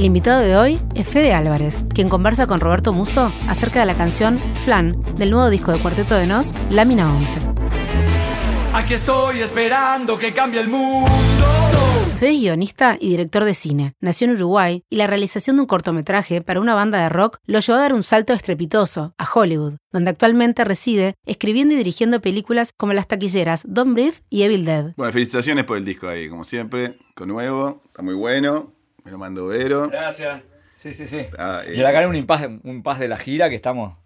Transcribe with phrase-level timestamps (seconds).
[0.00, 3.94] El invitado de hoy es Fede Álvarez, quien conversa con Roberto Muso acerca de la
[3.94, 7.38] canción Flan del nuevo disco de Cuarteto de Nos, Lámina 11.
[8.72, 11.06] Aquí estoy esperando que cambie el mundo.
[12.16, 13.92] Fede es guionista y director de cine.
[14.00, 17.60] Nació en Uruguay y la realización de un cortometraje para una banda de rock lo
[17.60, 22.72] llevó a dar un salto estrepitoso a Hollywood, donde actualmente reside escribiendo y dirigiendo películas
[22.74, 24.94] como las taquilleras Don't Breathe y Evil Dead.
[24.96, 29.18] Bueno, felicitaciones por el disco ahí, como siempre, con nuevo, está muy bueno, me lo
[29.18, 29.88] mando Vero.
[29.88, 30.42] Gracias.
[30.74, 31.26] Sí, sí, sí.
[31.38, 33.96] Ah, eh, y acá hay un impasse, un de la gira que estamos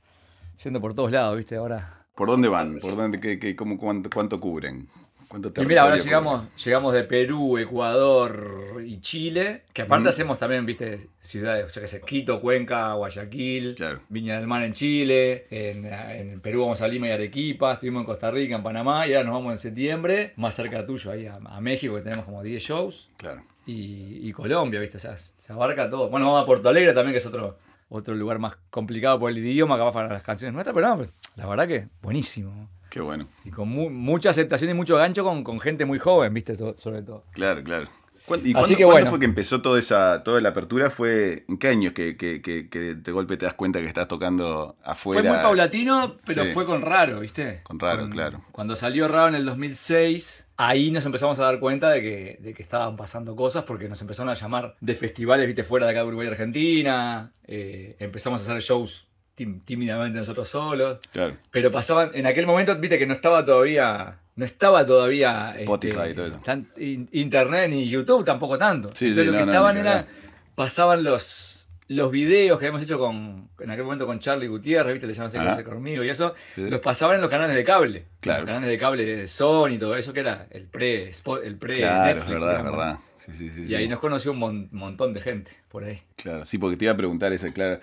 [0.62, 1.56] yendo por todos lados, ¿viste?
[1.56, 2.04] Ahora.
[2.14, 2.78] ¿Por dónde van?
[2.78, 4.88] ¿Por dónde, qué, qué- cómo, cuánto, cuánto cubren?
[5.28, 10.64] ¿Cuánto Y mira, ahora llegamos, llegamos de Perú, Ecuador y Chile, que aparte hacemos también,
[10.64, 14.00] viste, ciudades, o sea, que sé, Quito, Cuenca, Guayaquil, Claro.
[14.08, 18.06] Viña del Mar en Chile, en, en Perú vamos a Lima y Arequipa, estuvimos en
[18.06, 21.34] Costa Rica, en Panamá, y ahora nos vamos en septiembre, más cerca tuyo, ahí a,
[21.36, 23.42] a México, que tenemos como 10 shows, Claro.
[23.66, 26.08] Y, y Colombia, viste, o sea, se abarca todo.
[26.08, 29.38] Bueno, vamos a Porto Alegre también, que es otro, otro lugar más complicado por el
[29.38, 31.02] idioma, capaz para las canciones nuestras, pero no,
[31.36, 32.68] la verdad que buenísimo.
[32.90, 33.26] Qué bueno.
[33.44, 36.54] Y con mu- mucha aceptación y mucho gancho con, con gente muy joven, ¿viste?
[36.78, 37.24] Sobre todo.
[37.32, 37.88] Claro, claro.
[38.26, 39.10] ¿Cuán- ¿Y Así cuándo, que cuándo bueno.
[39.10, 40.88] fue que empezó toda esa, toda la apertura?
[40.90, 44.08] ¿Fue en qué años que, que, que, que de golpe te das cuenta que estás
[44.08, 45.20] tocando afuera?
[45.22, 46.52] Fue muy paulatino, pero Sí.
[46.52, 47.60] fue con raro, ¿viste?
[47.64, 48.42] Con Raro, claro.
[48.52, 52.54] Cuando salió Raro en el 2006, ahí nos empezamos a dar cuenta de que, de
[52.54, 55.62] que estaban pasando cosas porque nos empezaron a llamar de festivales, ¿viste?
[55.64, 57.32] Fuera de acá de Uruguay y Argentina.
[57.46, 60.98] eh, empezamos a hacer shows tím- tímidamente nosotros solos.
[61.12, 61.36] Claro.
[61.50, 66.10] Pero pasaban, en aquel momento, viste que no estaba todavía, no estaba todavía Spotify este,
[66.10, 66.38] y todo eso.
[66.44, 66.68] tan-
[67.12, 68.90] internet ni YouTube tampoco tanto.
[68.94, 70.06] Sí, Entonces sí, lo no, que no, estaban era,
[70.54, 75.06] pasaban los, los videos que habíamos hecho con, en aquel momento con Charlie Gutiérrez, viste,
[75.06, 75.62] le llaman Ah.
[75.64, 76.68] conmigo y eso, Sí.
[76.68, 78.06] los pasaban en los canales de cable.
[78.20, 78.40] Claro.
[78.40, 81.10] Los canales de cable de Sony y todo eso, que era el pre,
[81.44, 82.98] el pre Claro, es Netflix, verdad, es verdad.
[83.16, 86.02] Sí, sí, sí, Y ahí nos conoció un mon- montón de gente por ahí.
[86.16, 87.80] Claro, sí, porque te iba a preguntar eso, claro.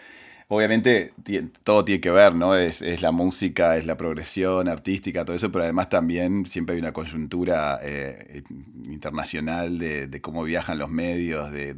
[0.53, 1.13] Obviamente
[1.63, 2.55] todo tiene que ver, ¿no?
[2.57, 6.81] Es, es la música, es la progresión artística, todo eso, pero además también siempre hay
[6.81, 8.44] una coyuntura eh,
[8.89, 11.73] internacional de, de cómo viajan los medios, de,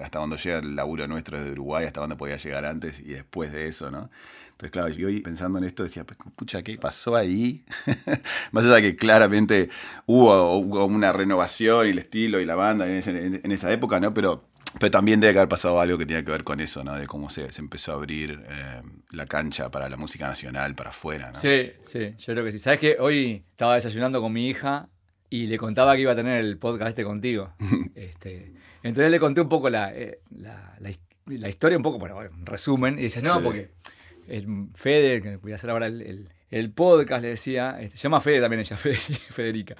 [0.00, 3.50] hasta dónde llega el laburo nuestro desde Uruguay, hasta dónde podía llegar antes y después
[3.50, 4.08] de eso, ¿no?
[4.52, 7.64] Entonces, claro, yo pensando en esto decía, "Pues, pucha, ¿qué pasó ahí?
[8.52, 9.70] Más allá de que claramente
[10.06, 14.14] hubo, hubo una renovación y el estilo y la banda en- en esa época, ¿no?
[14.14, 14.44] Pero,
[14.80, 16.94] pero también debe haber pasado algo que tiene que ver con eso, ¿no?
[16.94, 20.90] De cómo se, se empezó a abrir eh, la cancha para la música nacional, para
[20.90, 21.40] afuera, ¿no?
[21.40, 22.58] Sí, sí, yo creo que sí.
[22.58, 22.96] ¿Sabes qué?
[22.98, 24.88] Hoy estaba desayunando con mi hija
[25.30, 27.52] y le contaba que iba a tener el podcast este contigo.
[27.94, 28.52] este,
[28.82, 32.20] entonces le conté un poco la, eh, la, la his- la historia, un poco, bueno,
[32.22, 32.98] en resumen.
[32.98, 33.44] Y dice, no, Sí.
[33.44, 33.70] porque
[34.28, 38.02] el Fede, que voy a hacer ahora el, el- el podcast, le decía, este, se
[38.04, 38.96] llama Fede también ella, Fede-
[39.30, 39.74] Federica.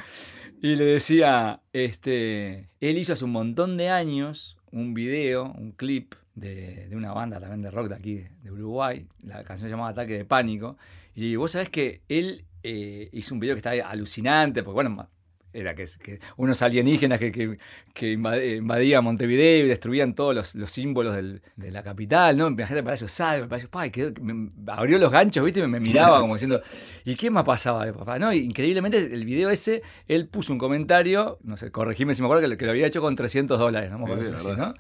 [0.62, 6.15] Y le decía, este, él hizo hace un montón de años un video, un clip
[6.35, 9.07] de, de una banda también de rock de aquí, de, Uruguay.
[9.25, 10.77] La canción se llamaba Ataque de Pánico.
[11.15, 15.09] Y vos sabés que él eh, hizo un video que está alucinante, porque bueno,
[15.54, 17.56] era que, que unos alienígenas que, que,
[17.94, 22.48] que invade- invadían Montevideo y destruían todos los, los símbolos del- de la capital, ¿no?
[22.48, 25.60] Imagínate el Palacio Salvo, el Palacio Pay, que me- abrió los ganchos, ¿viste?
[25.60, 26.60] Y me, me miraba como diciendo,
[27.04, 28.19] ¿y qué más pasaba, papá?
[28.19, 32.42] No, increíblemente el video ese, él puso un comentario, no sé, corregime si me acuerdo,
[32.42, 33.98] que, lo- que lo había hecho con 300 dólares, ¿no?
[34.21, 34.48] Sí, así.
[34.59, 34.75] ¿no?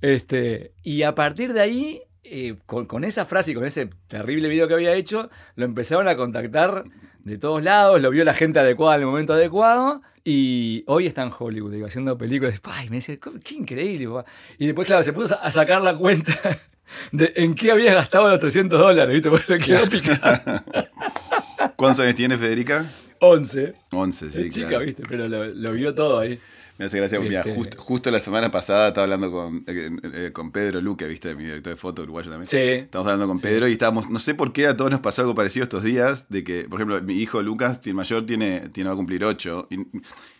[0.00, 4.48] Este, y a partir de ahí, eh, con, con esa frase y con ese terrible
[4.48, 6.84] video que había hecho, lo empezaron a contactar
[7.24, 10.02] de todos lados, lo vio la gente adecuada en el momento adecuado.
[10.24, 12.60] Y hoy está en Hollywood, digo, haciendo películas.
[12.64, 13.38] Ay, me dice, "¿Cómo?
[13.42, 14.24] qué increíble, papá".
[14.58, 16.32] Y después, claro, se puso a sacar la cuenta
[17.12, 19.30] de en qué había gastado los 300 dólares, ¿viste?
[19.30, 20.62] Porque le quedó picado.
[21.76, 22.84] ¿Cuántos años tiene Federica?
[23.20, 23.74] 11.
[23.90, 24.84] 11, sí, Es chica, claro.
[24.84, 25.02] ¿viste?
[25.08, 26.38] Pero lo, lo vio todo ahí.
[26.82, 30.50] Me hace gracia, mira, Este- justo, la semana pasada estaba hablando con, eh, eh, con
[30.50, 31.32] Pedro Luque, ¿viste?
[31.36, 32.48] Mi director de foto uruguayo también.
[32.48, 32.56] Sí.
[32.58, 35.36] Estamos hablando con Pedro y estábamos, no sé por qué a todos nos pasó algo
[35.36, 38.94] parecido estos días, de que, por ejemplo, mi hijo Lucas, el mayor, tiene, tiene va
[38.94, 39.68] a cumplir 8.
[39.70, 39.76] Y,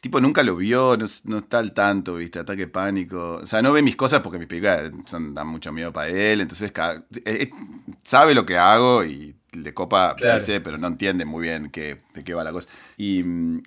[0.00, 2.40] tipo, nunca lo vio, no, no está al tanto, ¿viste?
[2.40, 3.34] Ataque pánico.
[3.40, 6.40] O sea, no ve mis cosas porque mis películas son, dan mucho miedo para él,
[6.40, 7.50] entonces cada- eh, eh,
[8.02, 10.42] sabe lo que hago y le copa, Claro.
[10.64, 12.68] pero no entiende muy bien qué, de qué va la cosa.
[12.96, 13.24] Y,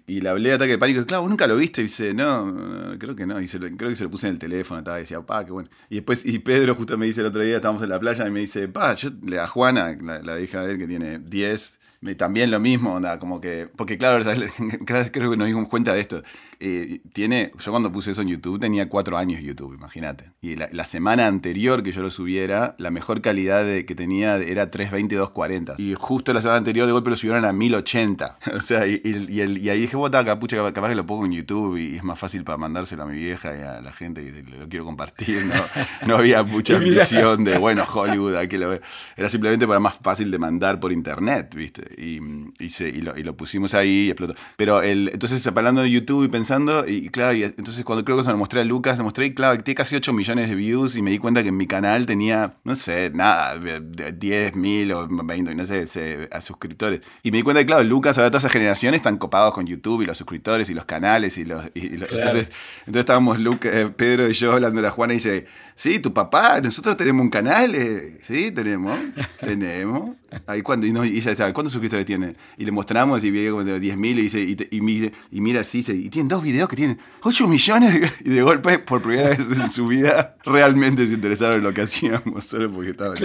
[0.08, 2.14] y le hablé de ataque de pánico, y claro, ¿vos nunca lo viste, y dice,
[2.14, 4.80] no, creo que no, y se lo- creo que se lo puse en el teléfono,
[4.80, 5.70] estaba, y decía, pa, qué bueno.
[5.90, 8.32] Y después, y Pedro justo me dice el otro día, estábamos en la playa, y
[8.32, 12.16] me dice, pa, yo, le- a Juana, la, hija de él que tiene 10, me-
[12.16, 14.24] también lo mismo, onda, como que, porque claro,
[15.12, 16.22] creo que nos dimos cuenta de esto.
[16.60, 20.32] Eh, tiene, yo cuando puse eso en YouTube tenía cuatro años YouTube, imagínate.
[20.42, 25.16] Y la, semana anterior que yo lo subiera, la mejor calidad que tenía era 320,
[25.16, 25.74] 240.
[25.74, 25.80] vistas.
[25.80, 28.38] Y justo la semana anterior de golpe lo subieron a 1080.
[28.56, 31.78] o sea, y, el, y ahí dije, vos, capucha, capaz que lo pongo en YouTube
[31.78, 34.68] y es más fácil para mandárselo a mi vieja y a la gente que lo
[34.70, 35.46] quiero compartir.
[35.46, 35.54] No,
[36.08, 38.74] no había mucha ambición de, bueno, Hollywood, hay que lo
[39.16, 41.84] Era simplemente para más fácil de mandar por internet, ¿viste?
[41.98, 42.20] Y,
[42.60, 44.36] y, se, y, lo, y lo pusimos ahí y explotó.
[44.58, 48.24] Pero el, entonces, hablando de YouTube y pensando, y claro, y entonces cuando creo que
[48.24, 50.96] se lo mostré a Lucas, le mostré, claro, que tiene casi 8 millones de views
[50.96, 55.08] y me di cuenta que en mi canal tenía, no sé, nada, 10 mil o
[55.08, 57.02] 20, no sé, a suscriptores.
[57.24, 60.02] Y me di cuenta que, claro, Lucas, ahora todas esas generaciones están copados con YouTube
[60.02, 61.64] y los suscriptores y los canales y los...
[61.76, 66.00] entonces, entonces estábamos Lucas, eh, Pedro y yo hablando de la Juana y dice, sí,
[66.00, 68.98] tu papá, nosotros tenemos un canal, eh, sí, tenemos,
[69.42, 70.16] tenemos.
[70.48, 72.36] Ahí cuando, y, no, y ella decía, ¿cuántos suscriptores tiene?
[72.58, 75.80] Y le mostramos y veía como de 10.000 y dice, y, y, y, mira así,
[75.80, 78.14] dice, y tienen dos videos que tienen 8 millones.
[78.22, 81.82] Y de golpe, por primera vez en su vida, realmente se interesaron en lo que
[81.82, 83.16] hacíamos, solo porque estaba,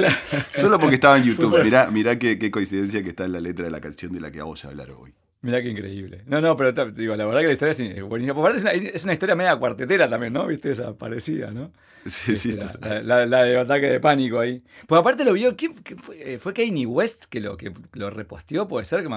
[0.55, 1.63] solo porque estaba en YouTube.
[1.65, 4.31] Mirá, mirá qué, qué coincidencia que está en la letra de la canción de la
[4.31, 5.15] que vamos a hablar hoy.
[5.43, 6.23] Mirá qué increíble.
[6.27, 8.35] No, no, pero digo, la verdad que la historia es buenísima.
[8.35, 10.47] Por es una, es una historia media cuartetera también, ¿no?
[10.47, 11.73] Viste, esa parecida, ¿no?
[12.05, 14.63] Sí, sí, este, la, la, de ataque de pánico ahí.
[14.87, 16.39] Pues aparte lo vio, ¿quién fue?
[16.39, 18.67] ¿Fue Kanye West que lo, que lo reposteó?
[18.67, 19.03] ¿Puede ser?
[19.03, 19.09] Que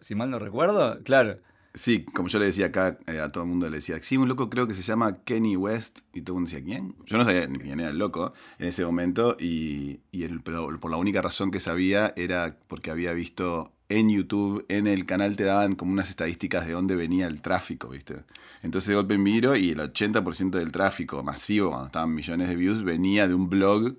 [0.00, 1.00] si mal no recuerdo.
[1.02, 1.38] Claro.
[1.74, 4.28] Sí, como yo le decía acá, eh, a todo el mundo le decía, sí, un
[4.28, 6.94] loco creo que se llama Kenny West, y todo el mundo decía, ¿quién?
[7.06, 10.78] Yo no sabía ni quién era el loco en ese momento, y, y el, pero
[10.78, 15.36] por la única razón que sabía era porque había visto en YouTube, en el canal
[15.36, 18.16] te daban como unas estadísticas de dónde venía el tráfico, ¿viste?
[18.62, 22.82] Entonces de golpe miro y el 80% del tráfico masivo, cuando estaban millones de views,
[22.84, 23.96] venía de un blog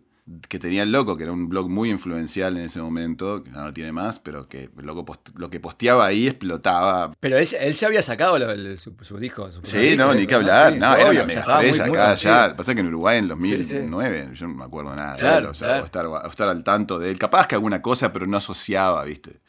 [0.47, 3.65] que tenía el loco, que era un blog muy influencial en ese momento, que no
[3.65, 5.05] lo tiene más, pero que loco
[5.35, 7.13] lo que posteaba ahí explotaba.
[7.19, 8.37] Pero él, él ya había sacado
[8.77, 9.49] su, disco.
[9.63, 10.77] sí, no, ni que hablar.
[10.77, 12.55] No, era una mega estrella acá, ya.
[12.55, 15.79] Pasa que en Uruguay en 2009, yo no me acuerdo nada de él, o sea,
[15.79, 17.19] estar, estar al tanto de él.
[17.19, 19.41] Capaz que alguna cosa, pero no asociaba, ¿viste?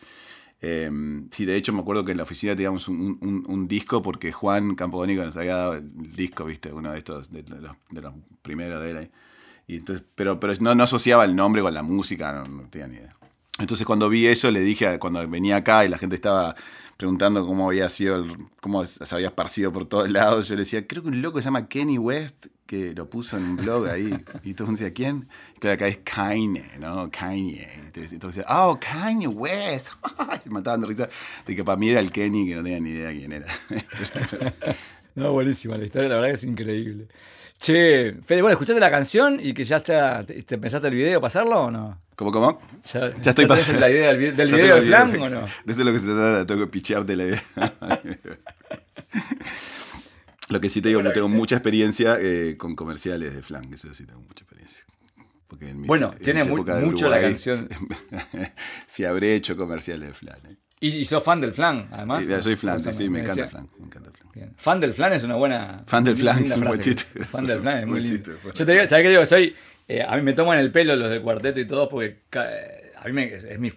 [0.66, 4.74] Em, sí, de hecho me acuerdo que en la oficina teníamos un, disco porque Juan
[4.74, 6.72] Campodónico nos había dado el disco, ¿viste?
[6.72, 7.44] Uno de estos, de,
[8.00, 9.10] los, primeros de él.
[9.66, 12.96] Y entonces, pero pero no, no asociaba el nombre con la música, no, tenía ni
[12.96, 13.14] idea.
[13.58, 16.54] Entonces cuando vi eso le dije, cuando venía acá y la gente estaba
[16.96, 20.86] preguntando cómo había sido, el, cómo se había esparcido por todos lados, yo le decía,
[20.86, 24.12] creo que un loco se llama Kenny West, que lo puso en un blog ahí.
[24.42, 25.28] Y todo el mundo decía, ¿quién?
[25.58, 27.10] claro, acá es Kanye, ¿no?
[27.10, 27.68] Kanye.
[27.94, 29.92] Entonces, oh, Kanye West.
[30.42, 31.08] se mataban de risa
[31.46, 33.46] de que para mí era el Kenny, que no tenía ni idea quién era.
[35.14, 37.08] no, buenísima la historia, la verdad que es increíble.
[37.58, 41.64] Che, Fede, bueno, ¿escuchaste la canción y que ya está, te pensaste el video pasarlo
[41.64, 41.98] o no?
[42.16, 42.60] ¿Cómo, cómo?
[42.92, 43.80] Ya, ya estoy pasando.
[43.80, 45.44] la idea del, del video del flan o no?
[45.64, 47.42] Desde lo que se trata, tengo que picharte la idea.
[50.54, 53.92] Lo que sí te digo, no tengo mucha experiencia eh, con comerciales de flan, eso
[53.92, 54.84] sí tengo mucha experiencia.
[55.84, 57.68] bueno, tiene mucho la canción.
[58.86, 60.38] sí, habré hecho comerciales de flan.
[60.48, 60.56] ¿eh?
[60.78, 62.24] ¿Y, sos fan del flan, además?
[62.24, 63.68] Sí, soy flan, sí, sí, me, encanta el flan.
[63.80, 64.54] Me encanta el flan.
[64.56, 65.82] Fan del flan es una buena.
[65.88, 68.32] Fan del flan es un buen Fan del flan es muy lindo.
[68.54, 69.26] Yo te digo, ¿sabes qué digo?
[69.26, 69.56] Soy.
[69.88, 73.12] Eh, a mí me toman el pelo los del cuarteto y todo porque a mí
[73.12, 73.72] me, es mi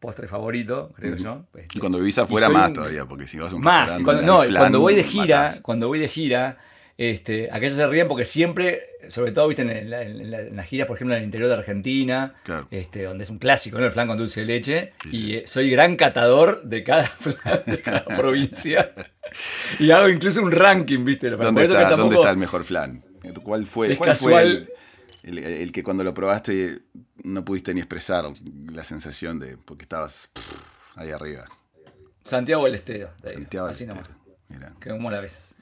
[0.00, 1.44] postre favorito, creo yo.
[1.54, 4.42] Este, y cuando vivís afuera más todavía, porque si vas a un Más, cuando, no,
[4.56, 6.58] cuando voy de gira, cuando voy de gira,
[6.96, 11.20] este, aquellos se ríen porque siempre, sobre todo, viste, en, las giras, por ejemplo, en
[11.20, 12.34] el interior de Argentina,
[12.70, 13.86] este, donde es un clásico, ¿no?
[13.86, 17.80] El flan con dulce de leche, y eh, soy gran catador de cada flan de
[17.80, 18.92] cada provincia.
[19.78, 21.30] y hago incluso un ranking, viste.
[21.30, 23.04] ¿Dónde, está, ¿Dónde está el mejor flan?
[23.44, 24.68] ¿Cuál fue, ¿cuál fue el,
[25.72, 26.80] que cuando lo probaste
[27.22, 28.24] no pudiste ni expresar
[28.72, 29.56] la sensación de.
[29.56, 30.30] porque estabas
[30.94, 31.46] ahí arriba.
[32.24, 33.10] Santiago del Estero.
[33.22, 33.94] Santiago del Estero.
[34.48, 34.74] Mira.
[34.82, 35.54] ¿Cómo la ves?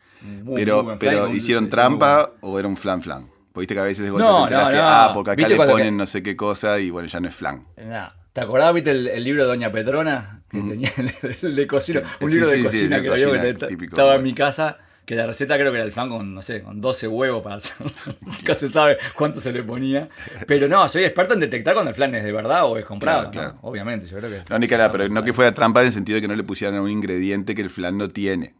[0.54, 3.28] pero, pero ¿hicieron trampa o era un flan flan?
[3.52, 6.04] Porque que a veces de golpe no, no, que, ah, porque acá le ponen no
[6.04, 7.66] sé qué cosa y bueno, ya no es flan.
[7.76, 8.12] No.
[8.32, 10.42] ¿Te acordabas, viste, el, libro de Doña Petrona?
[10.50, 10.92] Que tenía
[11.42, 15.14] el, de cocina, un libro de cocina que, yo, que estaba en mi casa que
[15.14, 17.92] la receta creo que era el flan con, no sé, con 12 huevos para hacerlo.
[18.20, 20.08] Nunca se sabe cuánto se le ponía.
[20.48, 23.30] Pero no, soy experto en detectar cuando el flan es de verdad o es comprado,
[23.62, 24.42] Obviamente, yo creo que...
[24.50, 26.42] No, ni cara, pero no que fuera trampa en el sentido de que no le
[26.42, 28.56] pusieran un ingrediente que el flan no tiene.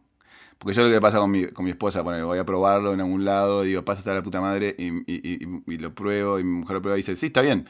[0.57, 2.93] Porque eso es lo que pasa con mi, con mi esposa, bueno, voy a probarlo
[2.93, 6.43] en algún lado, digo, pasa hasta la puta madre y, y, y, lo pruebo y
[6.43, 7.67] mi mujer lo prueba y dice, sí, está bien,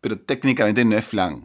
[0.00, 1.44] pero técnicamente no es flan.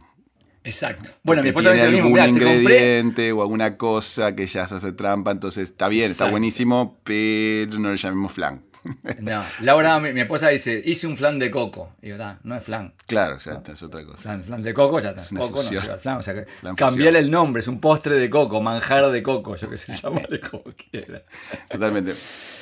[0.65, 1.12] Exacto.
[1.22, 5.69] Bueno, mi esposa tiene algún ingrediente o alguna cosa que ya se hace trampa, entonces
[5.69, 8.63] está bien, está buenísimo, pero no le llamemos flan.
[9.20, 11.94] No, Laura, mi, esposa dice, hice un flan de coco.
[12.01, 12.94] Y yo, no es flan.
[13.08, 14.22] Claro, ya está, es otra cosa.
[14.24, 15.24] Flan, flan de coco, ya está.
[15.38, 16.18] coco no lleva flan.
[16.18, 19.70] O sea que cambiarle el nombre, es un postre de coco, manjar de coco, yo
[19.70, 21.24] que sé, llamarle como quiera.
[21.70, 22.13] Totalmente.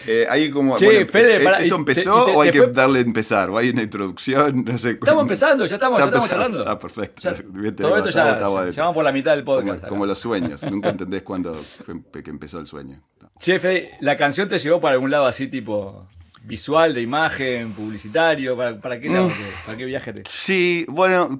[0.07, 3.49] Eh, ahí como, che, Fede, eh, ¿esto empezó o hay que darle empezar?
[3.49, 4.63] ¿O hay una introducción?
[4.65, 4.91] No sé.
[4.91, 6.65] Estamos empezando, ya estamos, ya, estamos hablando.
[6.67, 7.21] Ah, perfecto.
[7.21, 9.87] todo todo esto ya, estaba- ya vamos por la mitad del como, podcast.
[9.87, 10.63] como los sueños.
[10.63, 13.01] Nunca entendés cuándo fue que empezó el sueño.
[13.39, 16.07] Che, Fede, ¿la canción te llevó para algún lado así tipo
[16.43, 18.55] visual, de imagen, publicitario?
[18.57, 19.31] ¿Para, para qué, lado?
[19.65, 20.13] ¿Para qué viaje?
[20.29, 21.39] Sí, bueno,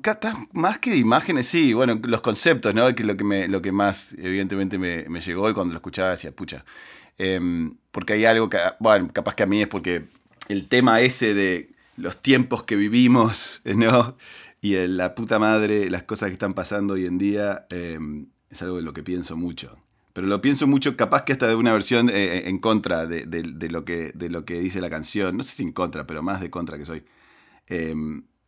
[0.53, 2.93] más que de imágenes, sí, bueno, los conceptos, ¿no?
[2.95, 6.11] Que lo que me, lo que más evidentemente me, me llegó y cuando lo escuchaba
[6.11, 6.63] decía, pucha.
[7.17, 10.05] Em, porque hay algo que, bueno, capaz que a mí es porque
[10.49, 14.17] el tema ese de los tiempos que vivimos, ¿no?
[14.61, 18.61] Y el- la puta madre, las cosas que están pasando hoy en día, em, es
[18.61, 19.77] algo de lo que pienso mucho.
[20.13, 23.25] Pero lo pienso mucho, capaz que hasta de una versión eh, en contra de,
[23.69, 24.13] lo que,
[24.61, 25.35] dice la canción.
[25.37, 27.03] No sé si en contra, pero más de contra que soy.
[27.67, 27.95] Eh,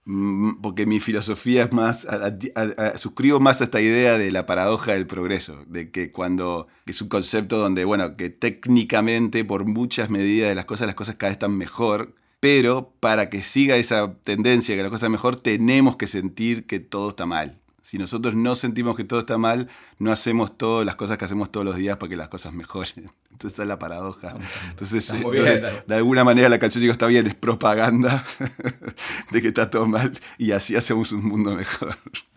[0.05, 4.45] mm, porque mi filosofía es más, a- a- suscribo más a esta idea de la
[4.45, 10.09] paradoja del progreso, de que cuando, es un concepto donde, bueno, que técnicamente por muchas
[10.09, 14.13] medidas de las cosas, las cosas cada vez están mejor, pero para que siga esa
[14.23, 17.59] tendencia, que las cosas mejor, tenemos que sentir que todo está mal.
[17.85, 21.51] Si nosotros no sentimos que todo está mal, no hacemos todas las cosas que hacemos
[21.51, 23.11] todos los días para que las cosas mejoren.
[23.31, 24.33] Entonces esa es la paradoja.
[24.71, 28.25] Entonces, bien, de alguna manera la canción digo está bien, es propaganda
[29.31, 31.95] de que está todo mal y así hacemos un mundo mejor.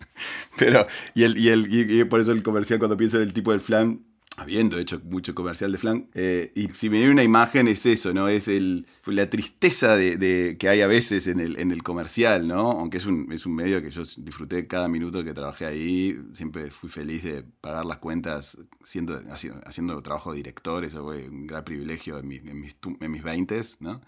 [0.58, 3.52] Pero, y, el, y, el, y, por eso el comercial, cuando pienso en el tipo
[3.52, 4.04] del flan,
[4.38, 8.14] habiendo hecho mucho comercial de flan, eh, y si me viene una imagen es eso,
[8.14, 8.28] ¿no?
[8.28, 12.70] Es el, la tristeza de, que hay a veces en el, en el comercial, ¿no?
[12.72, 16.70] Aunque es un, es un medio que yo disfruté cada minuto que trabajé ahí, siempre
[16.70, 21.46] fui feliz de pagar las cuentas siendo, haciendo, haciendo trabajo de director, eso fue un
[21.46, 24.00] gran privilegio en, mi- en mis, en mis 20, ¿no?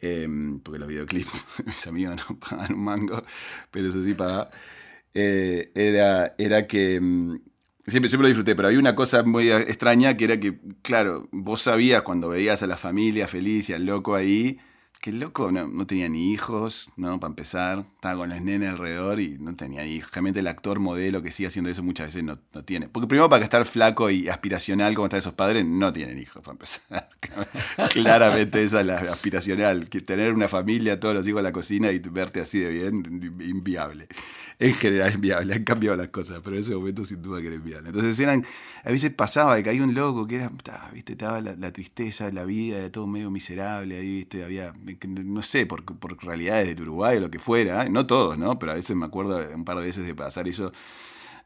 [0.00, 1.30] Em, porque los videoclips,
[1.66, 3.22] mis amigos no pagan un mango,
[3.70, 4.50] pero eso sí pagaba.
[5.14, 7.36] Eh, era, era que mm,
[7.86, 11.62] siempre, siempre lo disfruté, pero había una cosa muy extraña que era que, claro, vos
[11.62, 14.58] sabías cuando veías a la familia feliz y al loco ahí,
[15.02, 17.18] que loco no, no tenía ni hijos, ¿no?
[17.18, 20.12] Para empezar, estaba con las nenes alrededor y no tenía hijos.
[20.12, 22.88] Realmente el actor modelo que sigue haciendo eso muchas veces no, no tiene.
[22.88, 26.40] Porque primero para que estar flaco y aspiracional como están esos padres, no tienen hijos,
[26.40, 27.08] para empezar.
[27.92, 29.88] Claramente esa es la aspiracional.
[29.88, 33.40] Que tener una familia, todos los hijos en la cocina y verte así de bien,
[33.40, 34.06] inviable.
[34.60, 37.56] En general inviable, han cambiado las cosas, pero en ese momento sin duda que era
[37.56, 37.88] inviable.
[37.88, 38.44] Entonces eran,
[38.84, 41.72] a veces pasaba de que había un loco que era, ta, viste, estaba la, la
[41.72, 44.72] tristeza, la vida, todo medio miserable, ahí, viste, había,
[45.06, 47.90] no sé, por, por realidades del Uruguay o lo que fuera, ¿eh?
[47.90, 48.58] no todos, ¿no?
[48.58, 50.72] Pero a veces me acuerdo un par de veces de pasar eso,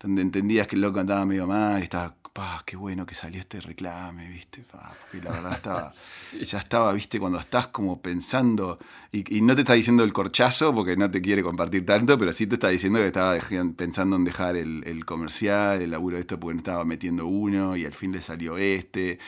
[0.01, 3.41] donde entendías que el loco andaba medio mal y estaba, pa, qué bueno que salió
[3.41, 5.93] este reclame, viste, pa, porque la verdad estaba,
[6.45, 8.79] ya estaba, viste, cuando estás como pensando,
[9.11, 12.35] y, y no te está diciendo el corchazo porque no te quiere compartir tanto, pero
[12.35, 13.39] sí te está diciendo que estaba
[13.75, 17.75] pensando en dejar el, el comercial, el laburo de esto porque no estaba metiendo uno
[17.75, 19.19] y al fin le salió este.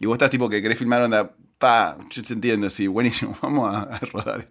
[0.00, 3.72] Y vos estás tipo que querés filmar onda, pa, yo te entiendo, sí, buenísimo, vamos
[3.72, 4.48] a, a rodar.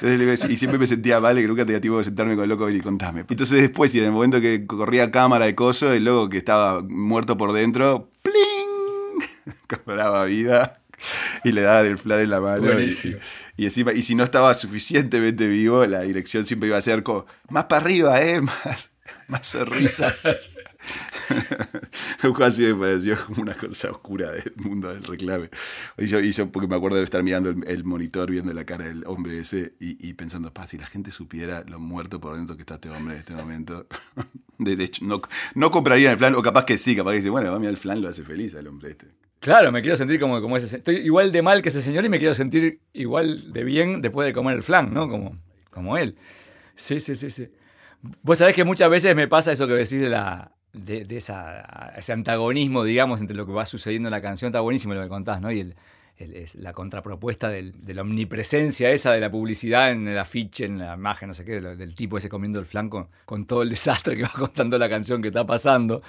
[0.00, 2.68] Entonces, y siempre me sentía mal, que nunca tenía tiempo de sentarme con el loco
[2.70, 3.20] y contame.
[3.20, 6.82] Entonces después, y en el momento que corría cámara de coso, el loco que estaba
[6.82, 9.54] muerto por dentro, ¡pling!
[9.84, 10.72] cobraba vida
[11.44, 12.64] y le daban el flan en la mano.
[12.64, 13.18] Y, Buenísimo.
[13.56, 17.26] y encima, y si no estaba suficientemente vivo, la dirección siempre iba a ser como,
[17.48, 18.40] más para arriba, ¿eh?
[18.64, 18.90] Más,
[19.28, 20.14] más sonrisa.
[22.42, 25.50] Así me pareció como una cosa oscura del mundo del reclame.
[25.98, 29.04] Y yo, y porque me acuerdo de estar mirando el, monitor, viendo la cara del
[29.06, 32.90] hombre ese y, pensando, si la gente supiera lo muerto por dentro que está este
[32.90, 33.86] hombre en este momento.
[34.58, 35.22] De, hecho, no,
[35.54, 38.02] no comprarían el flan, o capaz que sí, capaz que dice, bueno, mira, el flan
[38.02, 39.06] lo hace feliz al hombre este.
[39.40, 40.68] Claro, me quiero sentir como, como ese.
[40.68, 44.02] se- Estoy igual de mal que ese señor y me quiero sentir igual de bien
[44.02, 45.08] después de comer el flan, ¿no?
[45.08, 45.38] Como,
[45.70, 46.16] como él.
[46.74, 47.48] Sí, sí, sí, sí.
[48.22, 50.52] Vos sabés que muchas veces me pasa eso que decís de la.
[50.72, 54.50] De, esa, ese antagonismo, digamos, entre lo que va sucediendo en la canción.
[54.50, 55.50] Está buenísimo lo que contás, ¿no?
[55.50, 55.74] Y el,
[56.20, 60.94] es la contrapropuesta de la omnipresencia esa de la publicidad en el afiche, en la
[60.94, 63.08] imagen, no sé qué, del tipo ese comiendo el flan con,
[63.46, 66.02] todo el desastre que va contando la canción que está pasando.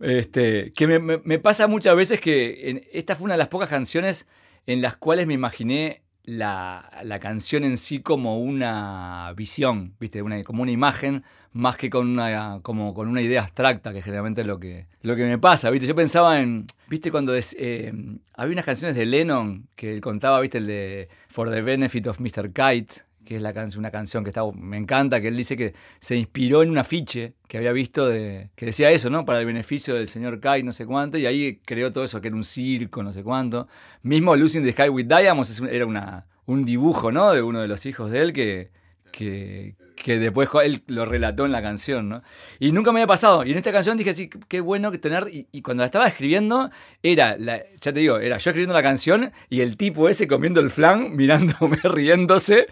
[0.00, 4.26] Este, que me, pasa muchas veces que esta fue una de las pocas canciones
[4.66, 10.22] en las cuales me imaginé la, canción en sí como una visión, ¿viste?
[10.44, 14.46] Como una imagen, más que con una, como con una idea abstracta, que generalmente es
[14.46, 15.86] lo que, lo que me pasa, ¿viste?
[15.86, 17.10] Yo pensaba en, ¿viste?
[17.10, 17.92] Cuando eh,
[18.34, 20.58] había unas canciones de Lennon que él contaba, ¿viste?
[20.58, 22.52] El de For the Benefit of Mr.
[22.52, 25.74] Kite, que es la can- una canción que está, me encanta, que él dice que
[26.00, 29.24] se inspiró en un afiche que había visto de, que decía eso, ¿no?
[29.26, 32.28] Para el beneficio del señor Kite, no sé cuánto, y ahí creó todo eso, que
[32.28, 33.68] era un circo, no sé cuánto.
[34.02, 37.32] Mismo Losing the Sky with Diamonds era una, un dibujo, ¿no?
[37.32, 38.70] De uno de los hijos de él que,
[39.12, 42.22] que, que después él lo relató en la canción, ¿no?
[42.58, 43.44] Y nunca me había pasado.
[43.44, 45.26] Y en esta canción dije, sí, qué bueno que tener.
[45.30, 46.70] Y, cuando la estaba escribiendo,
[47.02, 50.60] era, la, ya te digo, era yo escribiendo la canción y el tipo ese comiendo
[50.60, 52.68] el flan, mirándome, riéndose.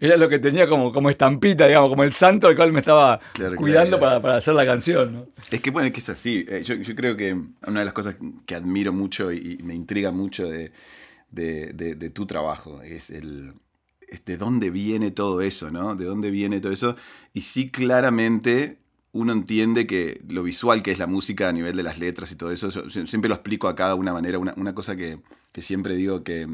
[0.00, 3.20] Era lo que tenía como, como estampita, digamos, como el santo al cual me estaba
[3.56, 5.26] cuidando Para, hacer la canción, ¿no?
[5.50, 6.44] Es que, bueno, es que es así.
[6.48, 10.48] Eh, yo, creo que una de las cosas que admiro mucho y, me intriga mucho
[10.48, 10.72] de,
[11.30, 13.54] de tu trabajo es el
[14.24, 15.94] de dónde viene todo eso, ¿no?
[15.94, 16.96] De dónde viene todo eso.
[17.32, 18.78] Y sí, claramente
[19.14, 22.34] uno entiende que lo visual que es la música a nivel de las letras y
[22.34, 25.20] todo eso, siempre lo explico acá de una manera, una, cosa que,
[25.58, 26.48] siempre digo que,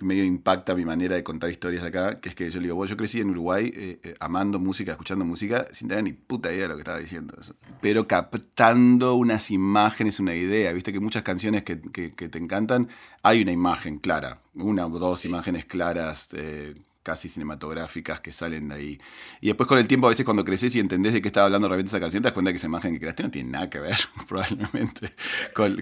[0.00, 2.96] medio impacta mi manera de contar historias acá, que es que yo le digo, yo
[2.96, 6.68] crecí en Uruguay eh, eh, amando música, escuchando música, sin tener ni puta idea de
[6.68, 7.36] lo que estaba diciendo,
[7.82, 12.88] pero captando unas imágenes, una idea, viste que muchas canciones que, te encantan,
[13.22, 16.30] hay una imagen clara, una o dos imágenes claras.
[16.32, 16.74] Eh,
[17.06, 19.00] casi cinematográficas que salen de ahí.
[19.40, 21.68] Y después con el tiempo, a veces cuando creces y entendés de qué estaba hablando
[21.68, 23.78] realmente esa canción, te das cuenta que esa imagen que creaste no tiene nada que
[23.78, 23.96] ver,
[24.28, 25.12] probablemente,
[25.54, 25.76] con,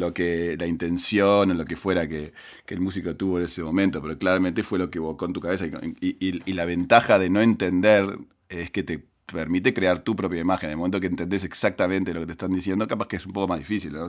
[0.00, 2.32] lo que, la intención o lo que fuera que,
[2.66, 5.66] el músico tuvo en ese momento, pero claramente fue lo que evocó en tu cabeza.
[6.00, 10.68] y la ventaja de no entender es que te permite crear tu propia imagen.
[10.68, 13.32] En el momento que entendés exactamente lo que te están diciendo, capaz que es un
[13.32, 13.92] poco más difícil.
[13.92, 14.08] ¿no?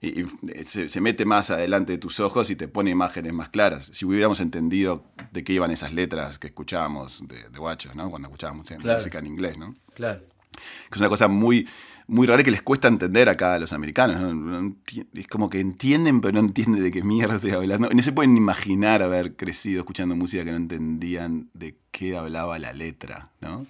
[0.00, 0.24] y,
[0.64, 3.90] se, mete más adelante de tus ojos y te pone imágenes más claras.
[3.92, 8.10] Si hubiéramos entendido de qué iban esas letras que escuchábamos de, de Guachos, ¿no?
[8.10, 9.58] cuando escuchábamos música en inglés.
[9.58, 9.74] ¿no?
[9.94, 10.20] Claro.
[10.52, 11.68] Que es una cosa muy,
[12.08, 14.74] muy rara que les cuesta entender acá a los americanos.
[15.14, 17.88] Es como que entienden, pero no entienden de qué mierda estoy hablando.
[17.90, 22.72] No se pueden imaginar haber crecido escuchando música que no entendían de qué hablaba la
[22.72, 23.66] letra, ¿no?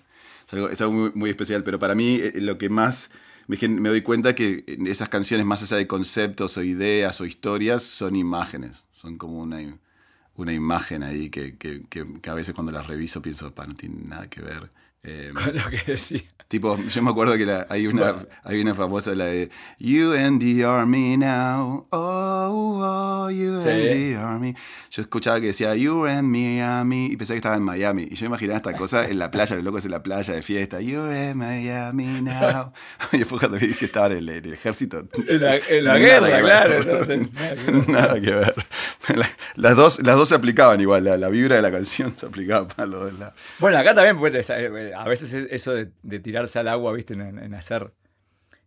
[0.50, 3.10] Es algo, muy, especial, pero para mí eh, lo que más
[3.48, 8.16] me, doy cuenta que esas canciones, más allá de conceptos o ideas o historias, son
[8.16, 8.84] imágenes.
[8.92, 9.58] Son como una,
[10.36, 14.28] una imagen ahí que, que, que, a veces cuando las reviso pienso, no tiene nada
[14.28, 14.70] que ver.
[15.02, 16.22] Eh, Con lo que decía.
[16.48, 20.64] Tipo, yo me acuerdo que hay, una, hay una famosa, la de You and the
[20.64, 24.54] Army now, oh, oh, you and the Army.
[24.90, 28.08] Yo escuchaba que decía You and Miami y pensaba que estaba en Miami.
[28.10, 30.80] Y yo imaginaba esta cosa en la playa, los locos en la playa de fiesta,
[30.80, 32.72] You and Miami now.
[33.12, 35.06] y después cuando vi que estaba en el, ejército.
[35.28, 37.06] En la, guerra, claro.
[37.88, 38.54] nada que ver.
[39.56, 42.86] las, dos, las dos se aplicaban igual, la, vibra de la canción se aplicaba para
[42.86, 43.34] los dos lados.
[43.58, 44.32] Bueno, acá también, pues,
[44.94, 47.14] a veces eso de tirar al agua, ¿viste?
[47.14, 47.92] En, hacer.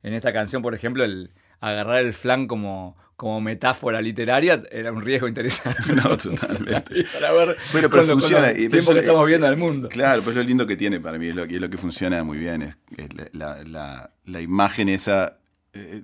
[0.03, 5.01] En esta canción, por ejemplo, el agarrar el flan como, como metáfora literaria era un
[5.01, 5.93] riesgo interesante.
[5.95, 7.05] No, totalmente.
[7.13, 8.51] para ver bueno, pero funciona.
[8.51, 9.89] y tiempo que estamos viendo en el mundo.
[9.89, 12.37] Claro, pues lo lindo que tiene para mí, es lo, es lo que funciona muy
[12.37, 12.63] bien.
[12.63, 12.75] Es,
[13.33, 15.37] la, imagen esa.
[15.73, 16.03] Eh,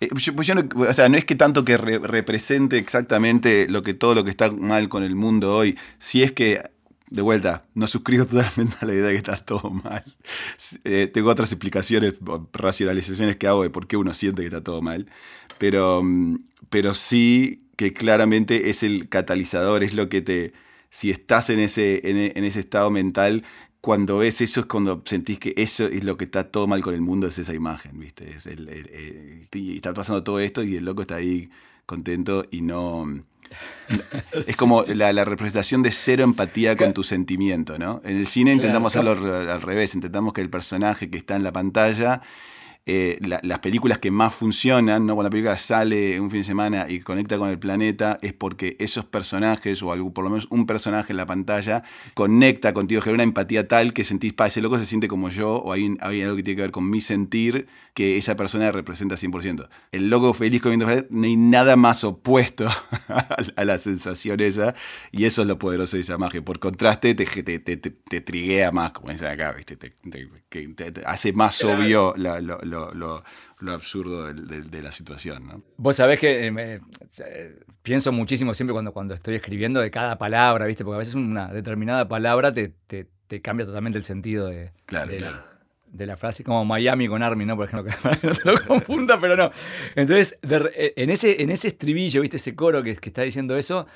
[0.00, 4.14] eh, pues no, o sea, no es que tanto que represente exactamente lo que todo
[4.14, 6.62] lo que está mal con el mundo hoy, si es que
[7.10, 10.04] de vuelta, no suscribo totalmente a la idea de que está todo mal.
[10.84, 12.14] Eh, tengo otras explicaciones,
[12.52, 15.08] racionalizaciones que hago de por qué uno siente que está todo mal,
[15.58, 16.38] pero, mm,
[16.70, 20.52] pero sí que claramente es el catalizador, es lo que te,
[20.90, 23.44] si estás en ese, en, ese estado mental,
[23.80, 26.94] cuando ves eso es cuando sentís que eso es lo que está todo mal con
[26.94, 28.30] el mundo, es esa imagen, ¿viste?
[28.30, 31.50] Es el, y está pasando todo esto y el loco está ahí
[31.84, 33.06] contento y no
[34.46, 38.00] es como la, representación de cero empatía con tu sentimiento, ¿no?
[38.04, 41.52] En el cine intentamos hacerlo al revés, intentamos que el personaje que está en la
[41.52, 42.22] pantalla
[42.88, 45.16] eh, las películas que más funcionan, ¿no?
[45.16, 48.76] cuando la película sale un fin de semana y conecta con el planeta, es porque
[48.78, 51.82] esos personajes, o algo, por lo menos un personaje en la pantalla,
[52.14, 55.56] conecta contigo, genera una empatía tal que sentís, pa, ese loco se siente como yo,
[55.56, 59.14] o hay, hay algo que tiene que ver con mi sentir, que esa persona representa
[59.14, 59.70] 100%.
[59.90, 62.68] El loco feliz comiendo no hay nada más opuesto
[63.56, 64.74] a la sensación esa,
[65.12, 66.44] y eso es lo poderoso de esa magia.
[66.44, 69.76] Por contraste, te, te, te, te triguea más, como dicen acá, ¿viste?
[69.78, 69.94] Te,
[71.06, 73.22] hace más obvio lo
[73.60, 75.46] lo, absurdo de, la situación.
[75.46, 75.62] ¿no?
[75.78, 76.80] Vos sabés que eh,
[77.20, 80.84] eh, pienso muchísimo siempre cuando, cuando estoy escribiendo de cada palabra, ¿viste?
[80.84, 82.74] Porque a veces una determinada palabra te,
[83.40, 85.30] cambia totalmente el sentido de, de,
[85.96, 87.56] La, frase, como Miami con Army, ¿no?
[87.56, 89.50] Por ejemplo, que no te lo confunda, pero no.
[89.94, 92.36] Entonces, eh, en, ese, en ese estribillo, ¿viste?
[92.36, 93.86] Ese coro que, está diciendo eso,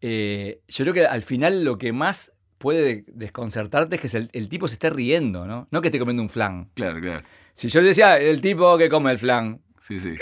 [0.00, 4.74] yo creo que al final lo que más puede desconcertarte es que el, tipo se
[4.74, 5.66] esté riendo, ¿no?
[5.70, 6.68] No que esté comiendo un flan.
[6.74, 7.26] Claro, claro.
[7.54, 9.62] Si yo decía el tipo que come el flan.
[9.80, 10.14] Sí, sí.